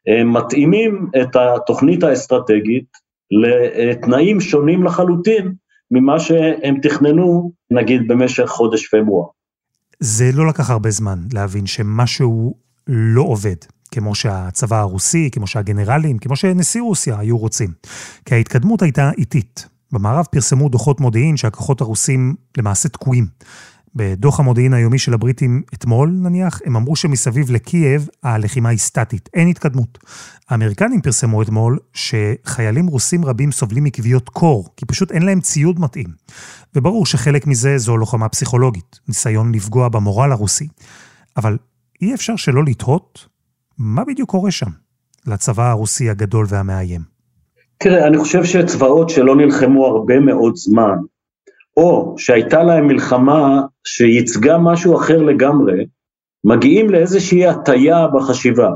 הם 0.07 0.33
מתאימים 0.33 1.07
את 1.23 1.37
התוכנית 1.37 2.03
האסטרטגית 2.03 2.87
לתנאים 3.31 4.41
שונים 4.41 4.83
לחלוטין 4.83 5.53
ממה 5.91 6.21
שהם 6.21 6.81
תכננו, 6.83 7.53
נגיד, 7.71 8.09
במשך 8.09 8.47
חודש 8.47 8.95
פברואר. 8.95 9.27
זה 10.01 10.31
לא 10.33 10.47
לקח 10.47 10.71
הרבה 10.71 10.91
זמן 10.91 11.19
להבין 11.33 11.67
שמשהו 11.67 12.55
לא 12.87 13.23
עובד, 13.23 13.57
כמו 13.91 14.15
שהצבא 14.15 14.81
הרוסי, 14.81 15.29
כמו 15.33 15.47
שהגנרלים, 15.47 16.19
כמו 16.19 16.37
שנשיא 16.37 16.83
רוסיה 16.83 17.19
היו 17.19 17.39
רוצים. 17.39 17.73
כי 18.25 18.35
ההתקדמות 18.35 18.83
הייתה 18.83 19.11
איטית. 19.19 19.69
במערב 19.93 20.25
פרסמו 20.31 20.69
דוחות 20.69 21.01
מודיעין 21.01 21.37
שהכוחות 21.37 21.81
הרוסים 21.81 22.35
למעשה 22.59 22.89
תקועים. 22.89 23.27
בדוח 23.97 24.41
המודיעין 24.41 24.75
היומי 24.75 24.99
של 24.99 25.15
הבריטים 25.15 25.63
אתמול, 25.75 26.11
נניח, 26.23 26.61
הם 26.65 26.77
אמרו 26.77 26.97
שמסביב 26.97 27.51
לקייב 27.51 28.09
הלחימה 28.23 28.69
היא 28.69 28.79
סטטית, 28.79 29.29
אין 29.35 29.49
התקדמות. 29.49 29.99
האמריקנים 30.49 31.01
פרסמו 31.01 31.43
אתמול 31.43 31.79
שחיילים 31.93 32.87
רוסים 32.87 33.25
רבים 33.25 33.53
סובלים 33.53 33.85
מכוויות 33.85 34.29
קור, 34.29 34.69
כי 34.77 34.87
פשוט 34.87 35.13
אין 35.13 35.23
להם 35.23 35.41
ציוד 35.41 35.81
מתאים. 35.81 36.07
וברור 36.75 37.07
שחלק 37.07 37.47
מזה 37.47 37.79
זו 37.79 37.97
לוחמה 37.97 38.29
פסיכולוגית, 38.29 39.01
ניסיון 39.09 39.55
לפגוע 39.55 39.89
במורל 39.89 40.33
הרוסי. 40.33 40.69
אבל 41.37 41.59
אי 42.03 42.15
אפשר 42.15 42.37
שלא 42.37 42.65
לתהות 42.65 43.27
מה 43.79 44.05
בדיוק 44.05 44.31
קורה 44.31 44.51
שם, 44.51 44.71
לצבא 45.27 45.71
הרוסי 45.71 46.11
הגדול 46.11 46.47
והמאיים. 46.49 47.01
תראה, 47.79 48.07
אני 48.07 48.19
חושב 48.19 48.45
שצבאות 48.45 49.11
שלא 49.11 49.37
נלחמו 49.37 49.87
הרבה 49.87 50.21
מאוד 50.21 50.57
זמן, 50.57 50.97
או 51.77 52.15
שהייתה 52.19 52.63
להם 52.63 52.87
מלחמה 52.87 53.63
שייצגה 53.85 54.59
משהו 54.59 54.97
אחר 54.97 55.23
לגמרי, 55.23 55.87
מגיעים 56.45 56.91
לאיזושהי 56.91 57.47
הטיה 57.47 58.07
בחשיבה. 58.07 58.71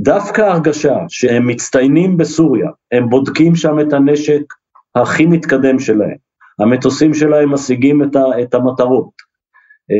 דווקא 0.00 0.42
הרגשה 0.42 0.96
שהם 1.08 1.46
מצטיינים 1.46 2.16
בסוריה, 2.16 2.68
הם 2.92 3.08
בודקים 3.08 3.56
שם 3.56 3.80
את 3.80 3.92
הנשק 3.92 4.42
הכי 4.94 5.26
מתקדם 5.26 5.78
שלהם, 5.78 6.16
המטוסים 6.58 7.14
שלהם 7.14 7.52
משיגים 7.52 8.02
את, 8.42 8.54
המטרות, 8.54 9.10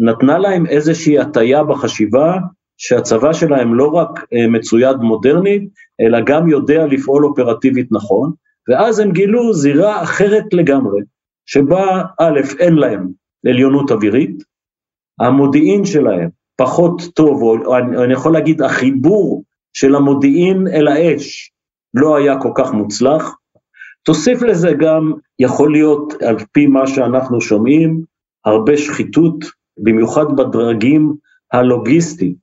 נתנה 0.02 0.38
להם 0.38 0.66
איזושהי 0.66 1.18
הטיה 1.18 1.64
בחשיבה 1.64 2.38
שהצבא 2.76 3.32
שלהם 3.32 3.74
לא 3.74 3.86
רק 3.86 4.24
אה, 4.34 4.48
מצויד 4.48 4.96
מודרנית, 4.96 5.68
אלא 6.00 6.20
גם 6.20 6.48
יודע 6.48 6.86
לפעול 6.86 7.24
אופרטיבית 7.24 7.88
נכון, 7.90 8.32
ואז 8.68 8.98
הם 8.98 9.12
גילו 9.12 9.52
זירה 9.52 10.02
אחרת 10.02 10.44
לגמרי, 10.52 11.00
שבה 11.52 12.02
א', 12.20 12.40
אין 12.58 12.74
להם 12.74 13.08
עליונות 13.46 13.90
אווירית, 13.90 14.42
המודיעין 15.20 15.84
שלהם 15.84 16.28
פחות 16.56 17.02
טוב, 17.14 17.42
או 17.42 17.76
אני 17.78 18.12
יכול 18.12 18.32
להגיד 18.32 18.62
החיבור 18.62 19.44
של 19.72 19.94
המודיעין 19.94 20.68
אל 20.68 20.88
האש 20.88 21.52
לא 21.94 22.16
היה 22.16 22.40
כל 22.40 22.50
כך 22.54 22.72
מוצלח. 22.72 23.34
תוסיף 24.02 24.42
לזה 24.42 24.72
גם, 24.78 25.12
יכול 25.38 25.72
להיות 25.72 26.22
על 26.22 26.36
פי 26.52 26.66
מה 26.66 26.86
שאנחנו 26.86 27.40
שומעים, 27.40 28.02
הרבה 28.44 28.76
שחיתות, 28.76 29.44
במיוחד 29.78 30.36
בדרגים 30.36 31.14
הלוגיסטיים, 31.52 32.34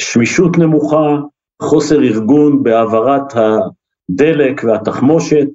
שמישות 0.00 0.58
נמוכה, 0.58 1.16
חוסר 1.62 2.02
ארגון 2.02 2.62
בהעברת 2.62 3.32
הדלק 3.36 4.60
והתחמושת, 4.64 5.48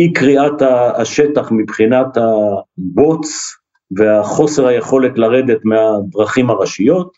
אי 0.00 0.12
קריאת 0.12 0.62
השטח 0.96 1.48
מבחינת 1.50 2.06
הבוץ 2.16 3.28
והחוסר 3.98 4.66
היכולת 4.66 5.18
לרדת 5.18 5.58
מהדרכים 5.64 6.50
הראשיות, 6.50 7.12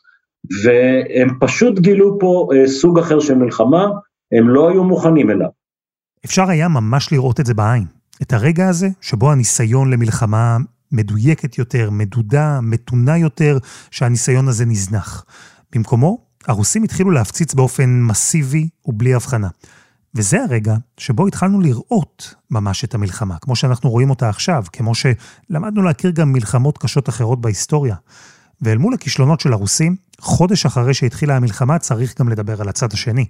והם 0.64 1.28
פשוט 1.40 1.78
גילו 1.78 2.18
פה 2.20 2.48
אה, 2.54 2.68
סוג 2.68 2.98
אחר 2.98 3.20
של 3.20 3.34
מלחמה, 3.34 3.86
הם 4.38 4.48
לא 4.48 4.70
היו 4.70 4.84
מוכנים 4.84 5.30
אליו. 5.30 5.48
אפשר 6.24 6.48
היה 6.48 6.68
ממש 6.68 7.12
לראות 7.12 7.40
את 7.40 7.46
זה 7.46 7.54
בעין. 7.54 7.84
את 8.22 8.32
הרגע 8.32 8.68
הזה 8.68 8.88
שבו 9.00 9.32
הניסיון 9.32 9.90
למלחמה 9.90 10.56
מדויקת 10.92 11.58
יותר, 11.58 11.90
מדודה, 11.90 12.58
מתונה 12.62 13.18
יותר, 13.18 13.58
שהניסיון 13.90 14.48
הזה 14.48 14.64
נזנח. 14.66 15.24
במקומו, 15.74 16.18
הרוסים 16.46 16.82
התחילו 16.82 17.10
להפציץ 17.10 17.54
באופן 17.54 18.00
מסיבי 18.02 18.68
ובלי 18.86 19.14
הבחנה. 19.14 19.48
וזה 20.14 20.42
הרגע 20.42 20.74
שבו 20.98 21.26
התחלנו 21.26 21.60
לראות 21.60 22.34
ממש 22.50 22.84
את 22.84 22.94
המלחמה, 22.94 23.36
כמו 23.40 23.56
שאנחנו 23.56 23.90
רואים 23.90 24.10
אותה 24.10 24.28
עכשיו, 24.28 24.64
כמו 24.72 24.92
שלמדנו 24.94 25.82
להכיר 25.82 26.10
גם 26.10 26.32
מלחמות 26.32 26.78
קשות 26.78 27.08
אחרות 27.08 27.40
בהיסטוריה. 27.40 27.94
ואל 28.62 28.78
מול 28.78 28.94
הכישלונות 28.94 29.40
של 29.40 29.52
הרוסים, 29.52 29.96
חודש 30.20 30.66
אחרי 30.66 30.94
שהתחילה 30.94 31.36
המלחמה 31.36 31.78
צריך 31.78 32.20
גם 32.20 32.28
לדבר 32.28 32.60
על 32.60 32.68
הצד 32.68 32.92
השני, 32.92 33.26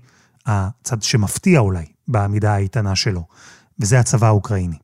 הצד 0.47 1.03
שמפתיע 1.03 1.61
אולי 1.61 1.85
בעמידה 2.09 2.55
האיתנה 2.55 2.97
שלו, 2.97 3.23
וזה 3.81 4.01
הצבא 4.01 4.27
האוקראיני. 4.27 4.77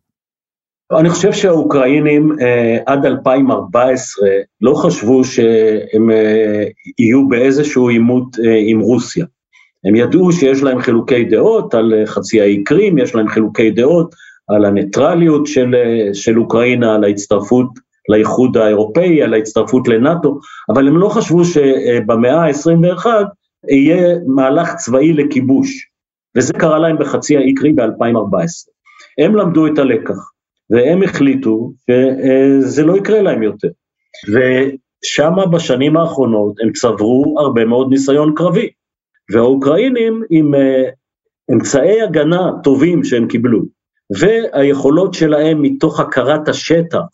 אני 0.93 1.11
חושב 1.11 1.33
שהאוקראינים 1.33 2.37
אה, 2.41 2.79
עד 2.87 3.07
2014 3.07 4.29
לא 4.61 4.75
חשבו 4.75 5.25
שהם 5.25 6.11
אה, 6.11 6.65
יהיו 6.99 7.29
באיזשהו 7.29 7.89
עימות 7.89 8.37
אה, 8.45 8.59
עם 8.67 8.81
רוסיה. 8.81 9.27
הם 9.85 9.97
ידעו 9.97 10.33
שיש 10.33 10.63
להם 10.63 10.81
חילוקי 10.81 11.25
דעות 11.25 11.75
על 11.75 11.95
אה, 11.95 12.07
חצי 12.07 12.41
האי 12.41 12.65
קרים, 12.65 12.99
יש 12.99 13.15
להם 13.15 13.29
חילוקי 13.29 13.71
דעות 13.71 14.15
על 14.49 14.65
הניטרליות 14.65 15.47
של, 15.47 15.75
אה, 15.75 16.15
של 16.15 16.39
אוקראינה, 16.39 16.95
על 16.95 17.05
ההצטרפות 17.05 17.69
לאיחוד 18.09 18.57
האירופאי, 18.57 19.23
על 19.23 19.35
ההצטרפות 19.35 19.89
לנאט"ו, 19.89 20.39
אבל 20.69 20.89
הם 20.89 20.97
לא 20.97 21.09
חשבו 21.09 21.45
שבמאה 21.45 22.45
ה-21 22.45 23.07
יהיה 23.71 24.17
מהלך 24.27 24.75
צבאי 24.75 25.13
לכיבוש, 25.13 25.89
וזה 26.37 26.53
קרה 26.53 26.79
להם 26.79 26.99
בחצי 26.99 27.37
האי 27.37 27.55
קרים 27.55 27.77
ב-2014. 27.77 28.71
הם 29.19 29.35
למדו 29.35 29.67
את 29.67 29.79
הלקח. 29.79 30.17
והם 30.71 31.03
החליטו 31.03 31.73
שזה 31.91 32.85
לא 32.85 32.97
יקרה 32.97 33.23
להם 33.23 33.43
יותר. 33.43 33.69
ושמה 34.29 35.47
בשנים 35.47 35.97
האחרונות 35.97 36.55
הם 36.63 36.73
צברו 36.73 37.35
הרבה 37.39 37.65
מאוד 37.65 37.91
ניסיון 37.91 38.33
קרבי. 38.37 38.71
והאוקראינים 39.33 40.23
עם 40.31 40.55
אה, 40.55 40.91
אמצעי 41.53 42.03
הגנה 42.03 42.51
טובים 42.63 43.05
שהם 43.05 43.29
קיבלו, 43.29 43.63
והיכולות 44.21 45.15
שלהם 45.15 45.63
מתוך 45.63 46.01
הכרת 46.01 46.49
השטח, 46.49 47.05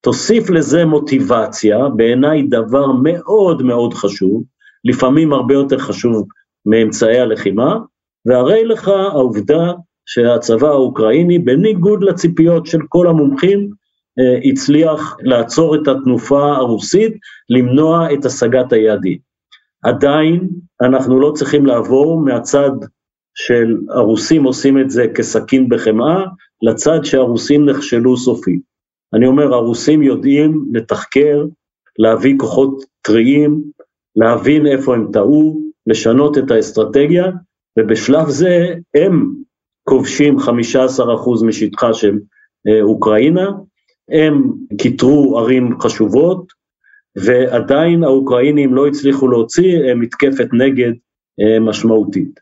תוסיף 0.00 0.50
לזה 0.50 0.84
מוטיבציה, 0.84 1.88
בעיניי 1.88 2.42
דבר 2.42 2.92
מאוד 2.92 3.62
מאוד 3.62 3.94
חשוב, 3.94 4.42
לפעמים 4.84 5.32
הרבה 5.32 5.54
יותר 5.54 5.78
חשוב 5.78 6.28
מאמצעי 6.66 7.20
הלחימה, 7.20 7.78
והרי 8.26 8.64
לך 8.64 8.88
העובדה 8.88 9.72
שהצבא 10.06 10.68
האוקראיני, 10.68 11.38
בניגוד 11.38 12.02
לציפיות 12.02 12.66
של 12.66 12.78
כל 12.88 13.06
המומחים, 13.06 13.70
אה, 14.18 14.50
הצליח 14.50 15.16
לעצור 15.20 15.74
את 15.74 15.88
התנופה 15.88 16.56
הרוסית, 16.56 17.16
למנוע 17.50 18.12
את 18.14 18.24
השגת 18.24 18.72
היעדים. 18.72 19.27
עדיין 19.82 20.48
אנחנו 20.82 21.20
לא 21.20 21.32
צריכים 21.34 21.66
לעבור 21.66 22.20
מהצד 22.20 22.70
של 23.34 23.76
הרוסים 23.88 24.44
עושים 24.44 24.80
את 24.80 24.90
זה 24.90 25.06
כסכין 25.14 25.68
בחמאה, 25.68 26.24
לצד 26.62 27.04
שהרוסים 27.04 27.68
נכשלו 27.68 28.16
סופית. 28.16 28.60
אני 29.14 29.26
אומר, 29.26 29.54
הרוסים 29.54 30.02
יודעים 30.02 30.64
לתחקר, 30.72 31.44
להביא 31.98 32.34
כוחות 32.38 32.84
טריים, 33.02 33.62
להבין 34.16 34.66
איפה 34.66 34.94
הם 34.94 35.08
טעו, 35.12 35.60
לשנות 35.86 36.38
את 36.38 36.50
האסטרטגיה, 36.50 37.26
ובשלב 37.78 38.28
זה 38.28 38.74
הם 38.94 39.32
כובשים 39.88 40.36
15% 40.38 41.46
משטחה 41.46 41.94
של 41.94 42.18
אה, 42.68 42.82
אוקראינה, 42.82 43.50
הם 44.10 44.52
כיתרו 44.78 45.38
ערים 45.38 45.80
חשובות, 45.80 46.57
ועדיין 47.16 48.04
האוקראינים 48.04 48.74
לא 48.74 48.86
הצליחו 48.86 49.28
להוציא 49.28 49.78
אה, 49.78 49.94
מתקפת 49.94 50.48
נגד 50.52 50.92
אה, 51.40 51.60
משמעותית. 51.60 52.40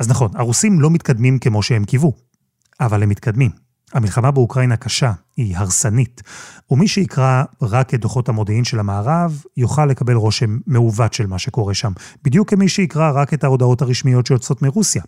אז 0.00 0.10
נכון, 0.10 0.30
הרוסים 0.34 0.80
לא 0.80 0.90
מתקדמים 0.90 1.38
כמו 1.38 1.62
שהם 1.62 1.84
קיוו, 1.84 2.12
אבל 2.80 3.02
הם 3.02 3.08
מתקדמים. 3.08 3.63
המלחמה 3.92 4.30
באוקראינה 4.30 4.76
קשה, 4.76 5.12
היא 5.36 5.56
הרסנית, 5.56 6.22
ומי 6.70 6.88
שיקרא 6.88 7.42
רק 7.62 7.94
את 7.94 8.00
דוחות 8.00 8.28
המודיעין 8.28 8.64
של 8.64 8.80
המערב, 8.80 9.42
יוכל 9.56 9.86
לקבל 9.86 10.14
רושם 10.14 10.58
מעוות 10.66 11.12
של 11.12 11.26
מה 11.26 11.38
שקורה 11.38 11.74
שם, 11.74 11.92
בדיוק 12.24 12.50
כמי 12.50 12.68
שיקרא 12.68 13.12
רק 13.14 13.34
את 13.34 13.44
ההודעות 13.44 13.82
הרשמיות 13.82 14.26
שיוצאות 14.26 14.62
מרוסיה. 14.62 15.02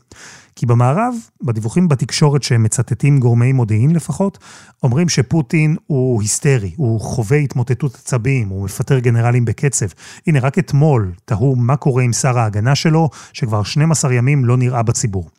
כי 0.56 0.66
במערב, 0.66 1.14
בדיווחים 1.42 1.88
בתקשורת 1.88 2.42
שהם 2.42 2.62
מצטטים 2.62 3.20
גורמי 3.20 3.52
מודיעין 3.52 3.90
לפחות, 3.90 4.38
אומרים 4.82 5.08
שפוטין 5.08 5.76
הוא 5.86 6.22
היסטרי, 6.22 6.72
הוא 6.76 7.00
חווה 7.00 7.36
התמוטטות 7.36 7.94
עצבים, 7.94 8.48
הוא 8.48 8.64
מפטר 8.64 8.98
גנרלים 8.98 9.44
בקצב. 9.44 9.86
הנה, 10.26 10.40
רק 10.40 10.58
אתמול 10.58 11.12
תהו 11.24 11.56
מה 11.56 11.76
קורה 11.76 12.02
עם 12.02 12.12
שר 12.12 12.38
ההגנה 12.38 12.74
שלו, 12.74 13.08
שכבר 13.32 13.62
12 13.62 14.14
ימים 14.14 14.44
לא 14.44 14.56
נראה 14.56 14.82
בציבור. 14.82 15.30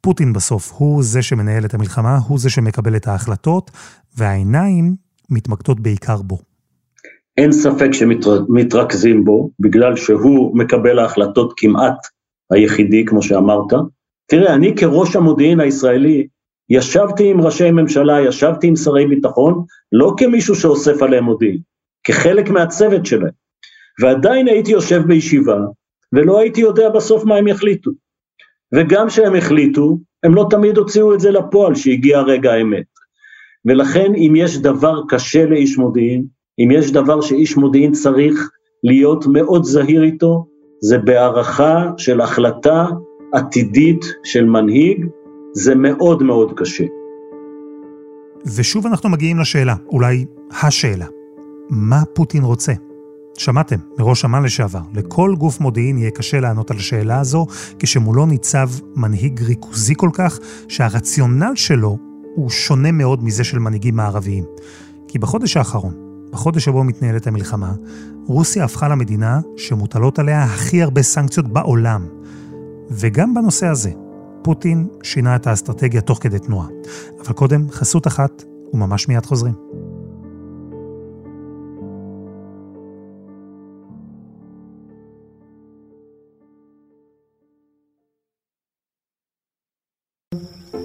פוטין 0.00 0.32
בסוף 0.32 0.72
הוא 0.72 1.02
זה 1.02 1.22
שמנהל 1.22 1.64
את 1.64 1.74
המלחמה, 1.74 2.18
הוא 2.28 2.38
זה 2.38 2.50
שמקבל 2.50 2.96
את 2.96 3.06
ההחלטות, 3.06 3.70
והעיניים 4.16 4.94
מתמקדות 5.30 5.80
בעיקר 5.80 6.22
בו. 6.22 6.38
אין 7.38 7.52
ספק 7.52 7.92
שמתרכזים 7.92 9.24
בו, 9.24 9.50
בגלל 9.60 9.96
שהוא 9.96 10.58
מקבל 10.58 10.98
ההחלטות 10.98 11.52
כמעט 11.56 11.96
היחידי, 12.50 13.04
כמו 13.04 13.22
שאמרת. 13.22 13.72
תראה, 14.26 14.54
אני 14.54 14.74
כראש 14.76 15.16
המודיעין 15.16 15.60
הישראלי, 15.60 16.26
ישבתי 16.70 17.30
עם 17.30 17.40
ראשי 17.40 17.70
ממשלה, 17.70 18.20
ישבתי 18.20 18.66
עם 18.66 18.76
שרי 18.76 19.06
ביטחון, 19.06 19.64
לא 19.92 20.14
כמישהו 20.16 20.54
שאוסף 20.54 21.02
עליהם 21.02 21.24
מודיעין, 21.24 21.58
כחלק 22.04 22.50
מהצוות 22.50 23.06
שלהם. 23.06 23.30
ועדיין 24.00 24.48
הייתי 24.48 24.72
יושב 24.72 25.02
בישיבה, 25.06 25.58
ולא 26.12 26.40
הייתי 26.40 26.60
יודע 26.60 26.88
בסוף 26.90 27.24
מה 27.24 27.36
הם 27.36 27.48
יחליטו. 27.48 27.90
וגם 28.74 29.08
כשהם 29.08 29.34
החליטו, 29.34 29.98
הם 30.24 30.34
לא 30.34 30.46
תמיד 30.50 30.78
הוציאו 30.78 31.14
את 31.14 31.20
זה 31.20 31.30
לפועל 31.30 31.74
שהגיע 31.74 32.20
רגע 32.20 32.52
האמת. 32.52 32.84
ולכן 33.66 34.12
אם 34.14 34.32
יש 34.36 34.58
דבר 34.58 35.00
קשה 35.08 35.46
לאיש 35.46 35.78
מודיעין, 35.78 36.24
אם 36.58 36.70
יש 36.70 36.92
דבר 36.92 37.20
שאיש 37.20 37.56
מודיעין 37.56 37.92
צריך 37.92 38.50
להיות 38.84 39.24
מאוד 39.26 39.64
זהיר 39.64 40.02
איתו, 40.02 40.46
זה 40.82 40.98
בהערכה 40.98 41.90
של 41.96 42.20
החלטה 42.20 42.86
עתידית 43.32 44.04
של 44.24 44.44
מנהיג, 44.44 45.06
זה 45.52 45.74
מאוד 45.74 46.22
מאוד 46.22 46.52
קשה. 46.56 46.84
ושוב 48.56 48.86
אנחנו 48.86 49.08
מגיעים 49.08 49.38
לשאלה, 49.38 49.74
אולי 49.92 50.24
השאלה, 50.62 51.06
מה 51.70 52.02
פוטין 52.14 52.42
רוצה? 52.42 52.72
שמעתם, 53.38 53.76
מראש 53.98 54.24
אמ"ן 54.24 54.42
לשעבר, 54.42 54.80
לכל 54.94 55.34
גוף 55.38 55.60
מודיעין 55.60 55.98
יהיה 55.98 56.10
קשה 56.10 56.40
לענות 56.40 56.70
על 56.70 56.76
השאלה 56.76 57.20
הזו, 57.20 57.46
כשמולו 57.78 58.26
ניצב 58.26 58.70
מנהיג 58.96 59.42
ריכוזי 59.42 59.94
כל 59.96 60.10
כך, 60.12 60.38
שהרציונל 60.68 61.52
שלו 61.54 61.98
הוא 62.34 62.50
שונה 62.50 62.92
מאוד 62.92 63.24
מזה 63.24 63.44
של 63.44 63.58
מנהיגים 63.58 63.96
מערביים. 63.96 64.44
כי 65.08 65.18
בחודש 65.18 65.56
האחרון, 65.56 65.94
בחודש 66.30 66.64
שבו 66.64 66.84
מתנהלת 66.84 67.26
המלחמה, 67.26 67.72
רוסיה 68.26 68.64
הפכה 68.64 68.88
למדינה 68.88 69.40
שמוטלות 69.56 70.18
עליה 70.18 70.44
הכי 70.44 70.82
הרבה 70.82 71.02
סנקציות 71.02 71.48
בעולם. 71.48 72.06
וגם 72.90 73.34
בנושא 73.34 73.66
הזה, 73.66 73.90
פוטין 74.42 74.88
שינה 75.02 75.36
את 75.36 75.46
האסטרטגיה 75.46 76.00
תוך 76.00 76.18
כדי 76.22 76.38
תנועה. 76.38 76.68
אבל 77.20 77.32
קודם, 77.32 77.70
חסות 77.70 78.06
אחת, 78.06 78.44
וממש 78.72 79.08
מיד 79.08 79.26
חוזרים. 79.26 79.54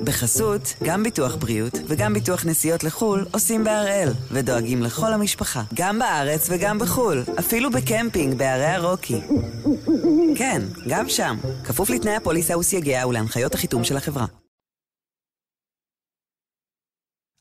בחסות, 0.04 0.74
גם 0.84 1.04
ביטוח 1.04 1.36
בריאות 1.36 1.74
וגם 1.88 2.14
ביטוח 2.14 2.46
נסיעות 2.46 2.84
לחו"ל 2.84 3.26
עושים 3.32 3.64
בהראל, 3.64 4.10
ודואגים 4.32 4.84
לכל 4.84 5.14
המשפחה, 5.14 5.64
גם 5.74 6.00
בארץ 6.00 6.48
וגם 6.50 6.80
בחו"ל, 6.80 7.24
אפילו 7.40 7.72
בקמפינג 7.72 8.38
בערי 8.38 8.66
הרוקי. 8.66 9.22
כן, 10.38 10.62
גם 10.88 11.10
שם, 11.10 11.38
כפוף 11.64 11.90
לתנאי 11.90 12.16
הפוליסה 12.16 12.58
וסייגיה 12.58 13.08
ולהנחיות 13.08 13.54
החיתום 13.56 13.84
של 13.84 13.98
החברה. 13.98 14.26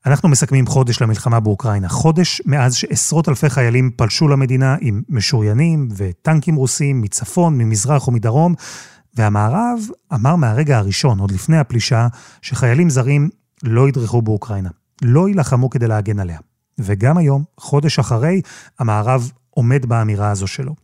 אנחנו 0.05 0.29
מסכמים 0.29 0.67
חודש 0.67 1.01
למלחמה 1.01 1.39
באוקראינה. 1.39 1.89
חודש 1.89 2.41
מאז 2.45 2.75
שעשרות 2.75 3.29
אלפי 3.29 3.49
חיילים 3.49 3.91
פלשו 3.95 4.27
למדינה 4.27 4.75
עם 4.81 5.01
משוריינים 5.09 5.89
וטנקים 5.97 6.55
רוסים 6.55 7.01
מצפון, 7.01 7.57
ממזרח 7.57 8.07
ומדרום, 8.07 8.55
והמערב 9.15 9.79
אמר 10.13 10.35
מהרגע 10.35 10.77
הראשון, 10.77 11.19
עוד 11.19 11.31
לפני 11.31 11.57
הפלישה, 11.57 12.07
שחיילים 12.41 12.89
זרים 12.89 13.29
לא 13.63 13.89
ידרכו 13.89 14.21
באוקראינה, 14.21 14.69
לא 15.01 15.27
יילחמו 15.27 15.69
כדי 15.69 15.87
להגן 15.87 16.19
עליה. 16.19 16.39
וגם 16.79 17.17
היום, 17.17 17.43
חודש 17.57 17.99
אחרי, 17.99 18.41
המערב 18.79 19.31
עומד 19.49 19.85
באמירה 19.85 20.31
הזו 20.31 20.47
שלו. 20.47 20.75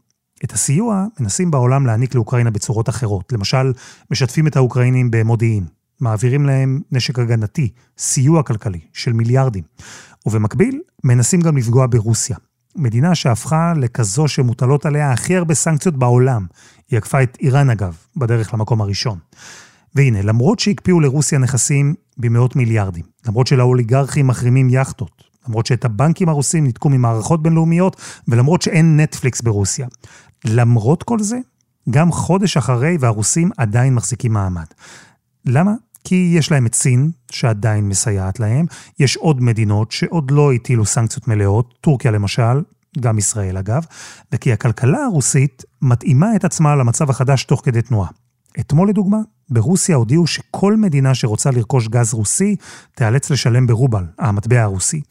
את 0.43 0.53
הסיוע 0.53 1.05
מנסים 1.19 1.51
בעולם 1.51 1.85
להעניק 1.85 2.15
לאוקראינה 2.15 2.51
בצורות 2.51 2.89
אחרות. 2.89 3.33
למשל, 3.33 3.73
משתפים 4.11 4.47
את 4.47 4.55
האוקראינים 4.55 5.11
במודיעין, 5.11 5.65
מעבירים 5.99 6.45
להם 6.45 6.81
נשק 6.91 7.19
הגנתי, 7.19 7.69
סיוע 7.97 8.43
כלכלי 8.43 8.79
של 8.93 9.13
מיליארדים. 9.13 9.63
ובמקביל, 10.25 10.81
מנסים 11.03 11.41
גם 11.41 11.57
לפגוע 11.57 11.87
ברוסיה. 11.89 12.37
מדינה 12.79 13.15
שהפכה 13.15 13.73
לכזו 13.77 14.27
שמוטלות 14.27 14.85
עליה 14.85 15.11
הכי 15.11 15.35
הרבה 15.35 15.53
סנקציות 15.53 15.97
בעולם. 15.97 16.45
היא 16.91 16.97
עקפה 16.97 17.23
את 17.23 17.37
איראן 17.41 17.69
אגב, 17.69 17.97
בדרך 18.17 18.53
למקום 18.53 18.81
הראשון. 18.81 19.17
והנה, 19.95 20.21
למרות 20.21 20.59
שהקפיאו 20.59 20.99
לרוסיה 20.99 21.39
נכסים 21.39 21.93
במאות 22.17 22.55
מיליארדים, 22.55 23.05
למרות 23.27 23.47
שלאוליגרכים 23.47 24.27
מחרימים 24.27 24.69
יאכטות, 24.69 25.23
למרות 25.47 25.65
שאת 25.65 25.85
הבנקים 25.85 26.29
הרוסים 26.29 26.63
ניתקו 26.63 26.89
ממערכות 26.89 27.43
בינלאומיות, 27.43 28.01
ולמרות 28.27 28.61
שאין 28.61 28.99
נטפליקס 28.99 29.41
ברוסיה. 29.41 29.87
למרות 30.45 31.03
כל 31.03 31.19
זה, 31.19 31.39
גם 31.89 32.11
חודש 32.11 32.57
אחרי 32.57 32.97
והרוסים 32.99 33.49
עדיין 33.57 33.95
מחזיקים 33.95 34.33
מעמד. 34.33 34.65
למה? 35.45 35.73
כי 36.09 36.31
יש 36.37 36.51
להם 36.51 36.65
את 36.65 36.75
סין, 36.75 37.11
שעדיין 37.31 37.89
מסייעת 37.89 38.39
להם, 38.39 38.65
יש 38.99 39.17
עוד 39.17 39.41
מדינות 39.41 39.91
שעוד 39.91 40.31
לא 40.31 40.53
הטילו 40.53 40.85
סנקציות 40.85 41.27
מלאות, 41.27 41.73
טורקיה 41.81 42.11
למשל, 42.11 42.61
גם 42.99 43.17
ישראל 43.17 43.57
אגב, 43.57 43.85
וכי 44.31 44.53
הכלכלה 44.53 45.03
הרוסית 45.03 45.63
מתאימה 45.81 46.35
את 46.35 46.45
עצמה 46.45 46.75
למצב 46.75 47.09
החדש 47.09 47.43
תוך 47.43 47.61
כדי 47.65 47.81
תנועה. 47.81 48.09
אתמול 48.59 48.89
לדוגמה, 48.89 49.17
ברוסיה 49.49 49.95
הודיעו 49.95 50.27
שכל 50.27 50.75
מדינה 50.75 51.15
שרוצה 51.15 51.51
לרכוש 51.51 51.87
גז 51.87 52.13
רוסי 52.13 52.55
תיאלץ 52.95 53.29
לשלם 53.29 53.67
ברובל, 53.67 54.03
המטבע 54.19 54.61
הרוסי. 54.61 55.01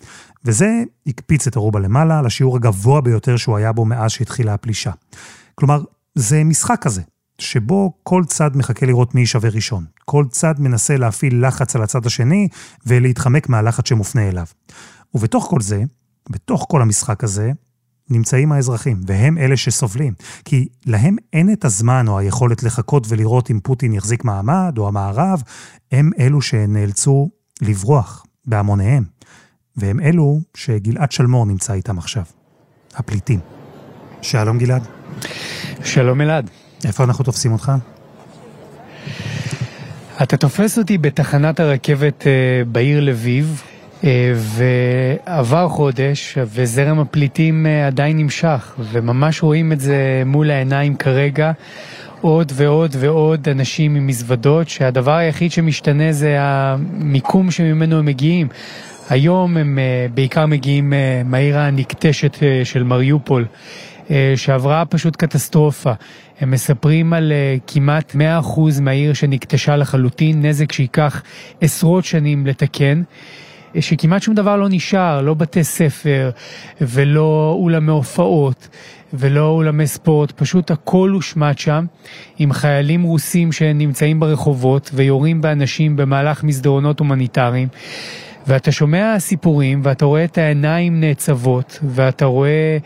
וזה 0.44 0.82
הקפיץ 1.06 1.46
את 1.46 1.56
הרובל 1.56 1.82
למעלה 1.82 2.22
לשיעור 2.22 2.56
הגבוה 2.56 3.00
ביותר 3.00 3.36
שהוא 3.36 3.56
היה 3.56 3.72
בו 3.72 3.84
מאז 3.84 4.10
שהתחילה 4.10 4.54
הפלישה. 4.54 4.90
כלומר, 5.54 5.82
זה 6.14 6.44
משחק 6.44 6.78
כזה, 6.80 7.02
שבו 7.38 7.92
כל 8.02 8.22
צד 8.26 8.56
מחכה 8.56 8.86
לראות 8.86 9.14
מי 9.14 9.20
יישבר 9.20 9.48
ראשון. 9.48 9.84
כל 10.04 10.24
צד 10.30 10.54
מנסה 10.58 10.96
להפעיל 10.96 11.46
לחץ 11.46 11.76
על 11.76 11.82
הצד 11.82 12.06
השני 12.06 12.48
ולהתחמק 12.86 13.48
מהלחץ 13.48 13.88
שמופנה 13.88 14.28
אליו. 14.28 14.46
ובתוך 15.14 15.46
כל 15.50 15.60
זה, 15.60 15.82
בתוך 16.30 16.66
כל 16.68 16.82
המשחק 16.82 17.24
הזה, 17.24 17.52
נמצאים 18.10 18.52
האזרחים, 18.52 19.00
והם 19.06 19.38
אלה 19.38 19.56
שסובלים. 19.56 20.14
כי 20.44 20.68
להם 20.86 21.16
אין 21.32 21.52
את 21.52 21.64
הזמן 21.64 22.08
או 22.08 22.18
היכולת 22.18 22.62
לחכות 22.62 23.06
ולראות 23.08 23.50
אם 23.50 23.60
פוטין 23.62 23.92
יחזיק 23.92 24.24
מעמד 24.24 24.74
או 24.78 24.88
המערב, 24.88 25.42
הם 25.92 26.10
אלו 26.18 26.42
שנאלצו 26.42 27.30
לברוח 27.62 28.24
בהמוניהם. 28.46 29.04
והם 29.76 30.00
אלו 30.00 30.40
שגלעד 30.54 31.12
שלמור 31.12 31.46
נמצא 31.46 31.72
איתם 31.72 31.98
עכשיו. 31.98 32.22
הפליטים. 32.94 33.40
שלום 34.22 34.58
גלעד. 34.58 34.86
שלום 35.84 36.20
אלעד. 36.20 36.50
איפה 36.84 37.04
אנחנו 37.04 37.24
תופסים 37.24 37.52
אותך? 37.52 37.72
אתה 40.22 40.36
תופס 40.36 40.78
אותי 40.78 40.98
בתחנת 40.98 41.60
הרכבת 41.60 42.26
אה, 42.26 42.32
בעיר 42.66 43.00
לביב, 43.00 43.62
אה, 44.04 44.32
ועבר 44.34 45.68
חודש 45.68 46.38
וזרם 46.54 46.98
הפליטים 46.98 47.66
אה, 47.66 47.86
עדיין 47.86 48.16
נמשך, 48.16 48.74
וממש 48.78 49.42
רואים 49.42 49.72
את 49.72 49.80
זה 49.80 50.22
מול 50.26 50.50
העיניים 50.50 50.96
כרגע. 50.96 51.52
עוד 52.20 52.52
ועוד 52.54 52.96
ועוד 52.98 53.48
אנשים 53.48 53.94
עם 53.94 54.06
מזוודות, 54.06 54.68
שהדבר 54.68 55.14
היחיד 55.14 55.52
שמשתנה 55.52 56.12
זה 56.12 56.36
המיקום 56.40 57.50
שממנו 57.50 57.98
הם 57.98 58.04
מגיעים. 58.04 58.48
היום 59.10 59.56
הם 59.56 59.78
בעיקר 60.14 60.46
מגיעים 60.46 60.92
מהעיר 61.24 61.58
הנקטשת 61.58 62.36
של 62.64 62.82
מריופול. 62.82 63.46
שעברה 64.36 64.84
פשוט 64.84 65.16
קטסטרופה. 65.16 65.92
הם 66.40 66.50
מספרים 66.50 67.12
על 67.12 67.32
אה, 67.32 67.56
כמעט 67.66 68.14
100% 68.14 68.80
מהעיר 68.80 69.12
שנקטשה 69.12 69.76
לחלוטין, 69.76 70.46
נזק 70.46 70.72
שייקח 70.72 71.22
עשרות 71.60 72.04
שנים 72.04 72.46
לתקן. 72.46 73.02
אה, 73.76 73.82
שכמעט 73.82 74.22
שום 74.22 74.34
דבר 74.34 74.56
לא 74.56 74.66
נשאר, 74.70 75.20
לא 75.20 75.34
בתי 75.34 75.64
ספר 75.64 76.30
ולא 76.80 77.56
אולמי 77.60 77.92
הופעות 77.92 78.68
ולא 79.12 79.48
אולמי 79.48 79.86
ספורט, 79.86 80.30
פשוט 80.30 80.70
הכל 80.70 81.10
הושמט 81.10 81.58
שם 81.58 81.84
עם 82.38 82.52
חיילים 82.52 83.02
רוסים 83.02 83.52
שנמצאים 83.52 84.20
ברחובות 84.20 84.90
ויורים 84.94 85.40
באנשים 85.40 85.96
במהלך 85.96 86.44
מסדרונות 86.44 86.98
הומניטריים. 86.98 87.68
ואתה 88.46 88.72
שומע 88.72 89.18
סיפורים, 89.18 89.80
ואתה 89.84 90.04
רואה 90.04 90.24
את 90.24 90.38
העיניים 90.38 91.00
נעצבות, 91.00 91.78
ואתה 91.82 92.24
רואה 92.24 92.78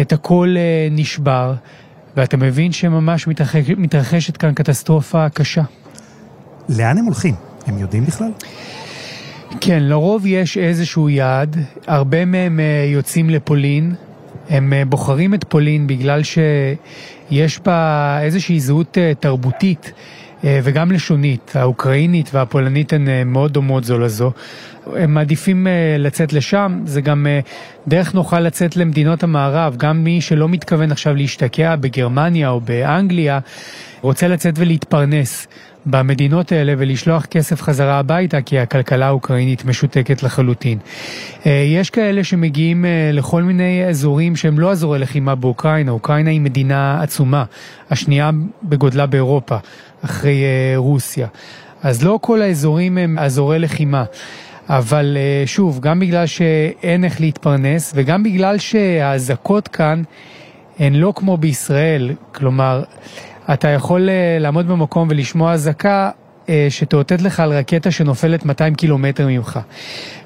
את 0.00 0.12
הכל 0.12 0.54
אה, 0.56 0.88
נשבר, 0.90 1.54
ואתה 2.16 2.36
מבין 2.36 2.72
שממש 2.72 3.26
מתרחש, 3.26 3.70
מתרחשת 3.76 4.36
כאן 4.36 4.54
קטסטרופה 4.54 5.28
קשה. 5.28 5.62
לאן 6.68 6.98
הם 6.98 7.04
הולכים? 7.04 7.34
הם 7.66 7.78
יודעים 7.78 8.04
בכלל? 8.04 8.30
כן, 9.60 9.82
לרוב 9.82 10.26
יש 10.26 10.58
איזשהו 10.58 11.08
יעד, 11.08 11.56
הרבה 11.86 12.24
מהם 12.24 12.60
אה, 12.60 12.84
יוצאים 12.92 13.30
לפולין, 13.30 13.94
הם 14.50 14.72
אה, 14.72 14.84
בוחרים 14.84 15.34
את 15.34 15.44
פולין 15.44 15.86
בגלל 15.86 16.22
שיש 16.22 17.58
בה 17.58 18.18
איזושהי 18.22 18.60
זהות 18.60 18.98
תרבותית 19.20 19.92
וגם 20.44 20.92
לשונית. 20.92 21.52
האוקראינית 21.54 22.30
והפולנית 22.34 22.92
הן 22.92 23.08
מאוד 23.26 23.52
דומות 23.52 23.84
זו 23.84 23.98
לזו. 23.98 24.32
הם 24.96 25.14
מעדיפים 25.14 25.66
אה, 25.66 25.96
לצאת 25.98 26.32
לשם, 26.32 26.80
זה 26.84 27.00
גם 27.00 27.26
אה, 27.26 27.40
דרך 27.88 28.14
נוחה 28.14 28.40
לצאת 28.40 28.76
למדינות 28.76 29.22
המערב, 29.22 29.76
גם 29.76 30.04
מי 30.04 30.20
שלא 30.20 30.48
מתכוון 30.48 30.92
עכשיו 30.92 31.14
להשתקע 31.14 31.76
בגרמניה 31.76 32.48
או 32.48 32.60
באנגליה, 32.60 33.38
רוצה 34.00 34.28
לצאת 34.28 34.54
ולהתפרנס 34.56 35.46
במדינות 35.86 36.52
האלה 36.52 36.74
ולשלוח 36.78 37.26
כסף 37.26 37.62
חזרה 37.62 37.98
הביתה, 37.98 38.42
כי 38.42 38.58
הכלכלה 38.58 39.06
האוקראינית 39.06 39.64
משותקת 39.64 40.22
לחלוטין. 40.22 40.78
אה, 41.46 41.64
יש 41.66 41.90
כאלה 41.90 42.24
שמגיעים 42.24 42.84
לכל 43.12 43.42
מיני 43.42 43.84
אזורים 43.88 44.36
שהם 44.36 44.58
לא 44.58 44.70
אזורי 44.72 44.98
לחימה 44.98 45.34
באוקראינה, 45.34 45.90
אוקראינה 45.90 46.30
היא 46.30 46.40
מדינה 46.40 47.02
עצומה, 47.02 47.44
השנייה 47.90 48.30
בגודלה 48.62 49.06
באירופה, 49.06 49.56
אחרי 50.04 50.42
רוסיה. 50.76 51.26
אז 51.82 52.04
לא 52.04 52.18
כל 52.22 52.42
האזורים 52.42 52.98
הם 52.98 53.18
אזורי 53.18 53.58
לחימה. 53.58 54.04
אבל 54.68 55.16
אה, 55.16 55.46
שוב, 55.46 55.80
גם 55.80 56.00
בגלל 56.00 56.26
שאין 56.26 57.04
איך 57.04 57.20
להתפרנס 57.20 57.92
וגם 57.96 58.22
בגלל 58.22 58.58
שהאזעקות 58.58 59.68
כאן 59.68 60.02
הן 60.78 60.94
לא 60.94 61.12
כמו 61.16 61.36
בישראל, 61.36 62.10
כלומר, 62.34 62.82
אתה 63.52 63.68
יכול 63.68 64.08
אה, 64.08 64.36
לעמוד 64.40 64.68
במקום 64.68 65.08
ולשמוע 65.10 65.52
אזעקה 65.52 66.10
אה, 66.48 66.66
שתאותת 66.70 67.22
לך 67.22 67.40
על 67.40 67.52
רקטה 67.52 67.90
שנופלת 67.90 68.44
200 68.44 68.74
קילומטר 68.74 69.26
ממך. 69.28 69.60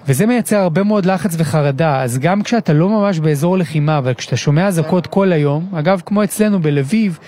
וזה 0.06 0.26
מייצר 0.26 0.56
הרבה 0.56 0.82
מאוד 0.82 1.06
לחץ 1.06 1.34
וחרדה, 1.38 2.02
אז 2.02 2.18
גם 2.18 2.42
כשאתה 2.42 2.72
לא 2.72 2.88
ממש 2.88 3.18
באזור 3.18 3.58
לחימה, 3.58 3.98
אבל 3.98 4.14
כשאתה 4.14 4.36
שומע 4.36 4.66
אזעקות 4.66 5.06
כל 5.06 5.32
היום, 5.32 5.66
אגב, 5.74 6.02
כמו 6.06 6.24
אצלנו 6.24 6.62
בלביב, 6.62 7.18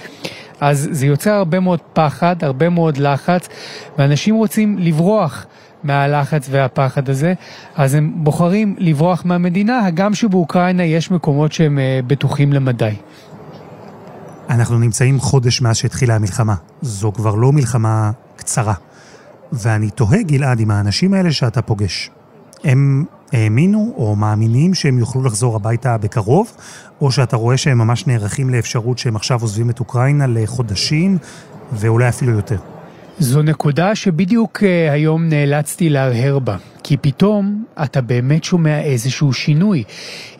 אז 0.61 0.89
זה 0.91 1.07
יוצר 1.07 1.31
הרבה 1.31 1.61
מאוד 1.61 1.81
פחד, 1.93 2.37
הרבה 2.45 2.69
מאוד 2.69 2.97
לחץ, 2.99 3.49
ואנשים 3.99 4.35
רוצים 4.35 4.79
לברוח 4.79 5.47
מהלחץ 5.85 6.47
והפחד 6.51 7.09
הזה, 7.09 7.35
אז 7.77 7.95
הם 7.95 8.13
בוחרים 8.17 8.77
לברוח 8.79 9.23
מהמדינה, 9.25 9.87
הגם 9.87 10.15
שבאוקראינה 10.15 10.85
יש 10.85 11.11
מקומות 11.11 11.53
שהם 11.53 11.79
אה, 11.79 12.01
בטוחים 12.07 12.53
למדי. 12.53 12.95
אנחנו 14.51 14.79
נמצאים 14.79 15.21
חודש 15.21 15.61
מאז 15.61 15.77
שהתחילה 15.77 16.15
המלחמה. 16.15 16.55
זו 16.83 17.13
כבר 17.13 17.35
לא 17.35 17.53
מלחמה 17.53 18.11
קצרה. 18.37 18.75
ואני 19.53 19.91
תוהה, 19.91 20.23
גלעד, 20.23 20.61
עם 20.61 20.71
האנשים 20.71 21.15
האלה 21.15 21.33
שאתה 21.33 21.63
פוגש. 21.63 22.11
הם 22.65 23.05
האמינו 23.35 23.95
או 23.97 24.17
מאמינים 24.17 24.75
שהם 24.75 24.99
יוכלו 24.99 25.23
לחזור 25.23 25.57
הביתה 25.57 25.99
בקרוב, 25.99 26.53
או 27.01 27.13
שאתה 27.13 27.37
רואה 27.37 27.57
שהם 27.57 27.79
ממש 27.79 28.07
נערכים 28.07 28.51
לאפשרות 28.51 28.99
שהם 28.99 29.17
עכשיו 29.17 29.41
עוזבים 29.41 29.71
את 29.71 29.81
אוקראינה 29.81 30.27
לחודשים, 30.27 31.19
ואולי 31.73 32.09
אפילו 32.09 32.33
יותר. 32.33 32.57
זו 33.19 33.43
נקודה 33.43 33.95
שבדיוק 33.95 34.63
אה, 34.63 34.93
היום 34.93 35.29
נאלצתי 35.29 35.89
להרהר 35.89 36.39
בה, 36.39 36.57
כי 36.83 36.97
פתאום 36.97 37.65
אתה 37.85 38.01
באמת 38.01 38.45
שומע 38.45 38.81
איזשהו 38.81 39.33
שינוי. 39.33 39.85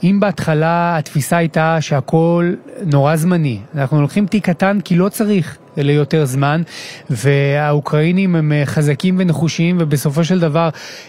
אם 0.03 0.19
בהתחלה 0.21 0.99
התפיסה 0.99 1.37
הייתה 1.37 1.81
שהכל 1.81 2.55
נורא 2.87 3.17
זמני, 3.17 3.59
אנחנו 3.75 4.03
לוקחים 4.03 4.27
תיק 4.27 4.45
קטן 4.51 4.79
כי 4.85 4.97
לא 4.97 5.09
צריך 5.09 5.59
ליותר 5.77 6.25
זמן, 6.25 6.63
והאוקראינים 7.11 8.37
הם 8.37 8.53
אה, 8.53 8.67
חזקים 8.67 9.15
ונחושיים, 9.19 9.77
ובסופו 9.81 10.25
של 10.25 10.41
דבר, 10.41 10.69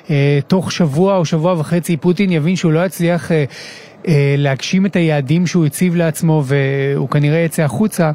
אה, 0.10 0.40
תוך 0.48 0.72
שבוע 0.72 1.18
או 1.18 1.26
שבוע 1.26 1.54
וחצי 1.60 1.98
פוטין 1.98 2.32
יבין 2.32 2.56
שהוא 2.56 2.72
לא 2.72 2.86
יצליח 2.86 3.32
להגשים 4.38 4.86
את 4.86 4.96
היעדים 4.96 5.48
שהוא 5.48 5.66
הציב 5.66 5.96
לעצמו 5.96 6.44
והוא 6.46 7.10
כנראה 7.10 7.40
יצא 7.40 7.64
החוצה. 7.64 8.12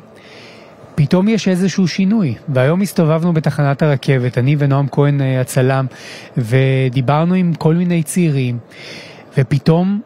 פתאום 1.03 1.29
יש 1.29 1.49
איזשהו 1.49 1.89
שינוי, 1.89 2.35
והיום 2.49 2.81
הסתובבנו 2.81 3.33
בתחנת 3.33 3.83
הרכבת, 3.83 4.39
אני 4.39 4.57
ונועם 4.59 4.87
כהן 4.93 5.21
אה, 5.21 5.41
הצלם, 5.41 5.87
ודיברנו 6.37 7.35
עם 7.35 7.55
כל 7.55 7.75
מיני 7.75 8.03
צעירים, 8.03 8.59
ופתאום, 9.39 10.01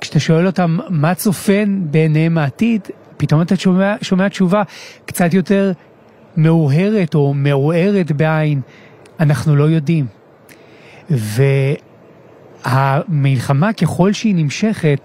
כשאתה 0.00 0.20
שואל 0.20 0.46
אותם 0.46 0.78
מה 0.88 1.14
צופן 1.14 1.80
בעיניהם 1.90 2.38
העתיד, 2.38 2.80
פתאום 3.24 3.42
אתה 3.42 3.56
שומע, 3.56 3.94
שומע 4.02 4.28
תשובה 4.28 4.62
קצת 5.06 5.34
יותר 5.34 5.72
מאוהרת 6.36 7.14
או 7.14 7.34
מעורערת 7.34 8.12
בעין, 8.12 8.60
אנחנו 9.20 9.56
לא 9.56 9.64
יודעים. 9.64 10.06
והמלחמה 12.64 13.72
ככל 13.72 14.12
שהיא 14.12 14.34
נמשכת, 14.34 15.00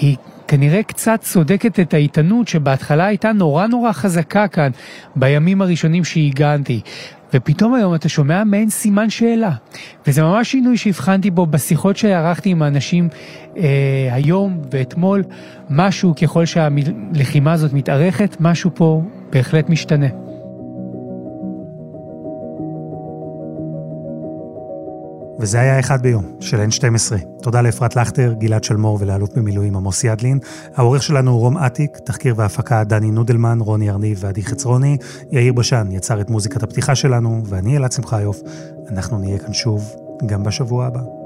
היא 0.00 0.16
כנראה 0.48 0.82
קצת 0.82 1.20
צודקת 1.20 1.80
את 1.80 1.94
האיתנות 1.94 2.48
שבהתחלה 2.48 3.06
הייתה 3.06 3.32
נורא 3.32 3.66
נורא 3.66 3.92
חזקה 3.92 4.48
כאן 4.48 4.70
בימים 5.16 5.62
הראשונים 5.62 6.04
שהגעתי. 6.04 6.80
ופתאום 7.34 7.74
היום 7.74 7.94
אתה 7.94 8.08
שומע 8.08 8.44
מעין 8.44 8.70
סימן 8.70 9.10
שאלה. 9.10 9.50
וזה 10.06 10.22
ממש 10.22 10.50
שינוי 10.50 10.76
שהבחנתי 10.76 11.30
בו 11.30 11.46
בשיחות 11.46 11.96
שערכתי 11.96 12.50
עם 12.50 12.62
האנשים 12.62 13.08
אה, 13.56 14.08
היום 14.12 14.60
ואתמול. 14.72 15.22
משהו 15.70 16.14
ככל 16.22 16.44
שהלחימה 16.44 17.52
הזאת 17.52 17.72
מתארכת, 17.72 18.36
משהו 18.40 18.70
פה 18.74 19.02
בהחלט 19.32 19.68
משתנה. 19.68 20.06
וזה 25.46 25.60
היה 25.60 25.80
אחד 25.80 26.02
ביום, 26.02 26.24
של 26.40 26.56
N12. 26.56 27.24
תודה 27.42 27.60
לאפרת 27.60 27.96
לכטר, 27.96 28.34
גלעד 28.38 28.64
שלמור 28.64 28.98
ולאלוף 29.00 29.30
במילואים 29.36 29.76
עמוס 29.76 30.04
ידלין. 30.04 30.38
העורך 30.74 31.02
שלנו 31.02 31.30
הוא 31.30 31.40
רום 31.40 31.58
אטיק, 31.58 31.98
תחקיר 32.04 32.34
והפקה 32.36 32.84
דני 32.84 33.10
נודלמן, 33.10 33.58
רוני 33.60 33.90
ארניב 33.90 34.18
ועדי 34.20 34.42
חצרוני. 34.42 34.96
יאיר 35.30 35.52
בשן 35.52 35.88
יצר 35.90 36.20
את 36.20 36.30
מוזיקת 36.30 36.62
הפתיחה 36.62 36.94
שלנו, 36.94 37.42
ואני 37.46 37.76
אלעד 37.76 37.92
שמחיוף. 37.92 38.40
אנחנו 38.88 39.18
נהיה 39.18 39.38
כאן 39.38 39.52
שוב 39.52 39.94
גם 40.26 40.42
בשבוע 40.42 40.86
הבא. 40.86 41.25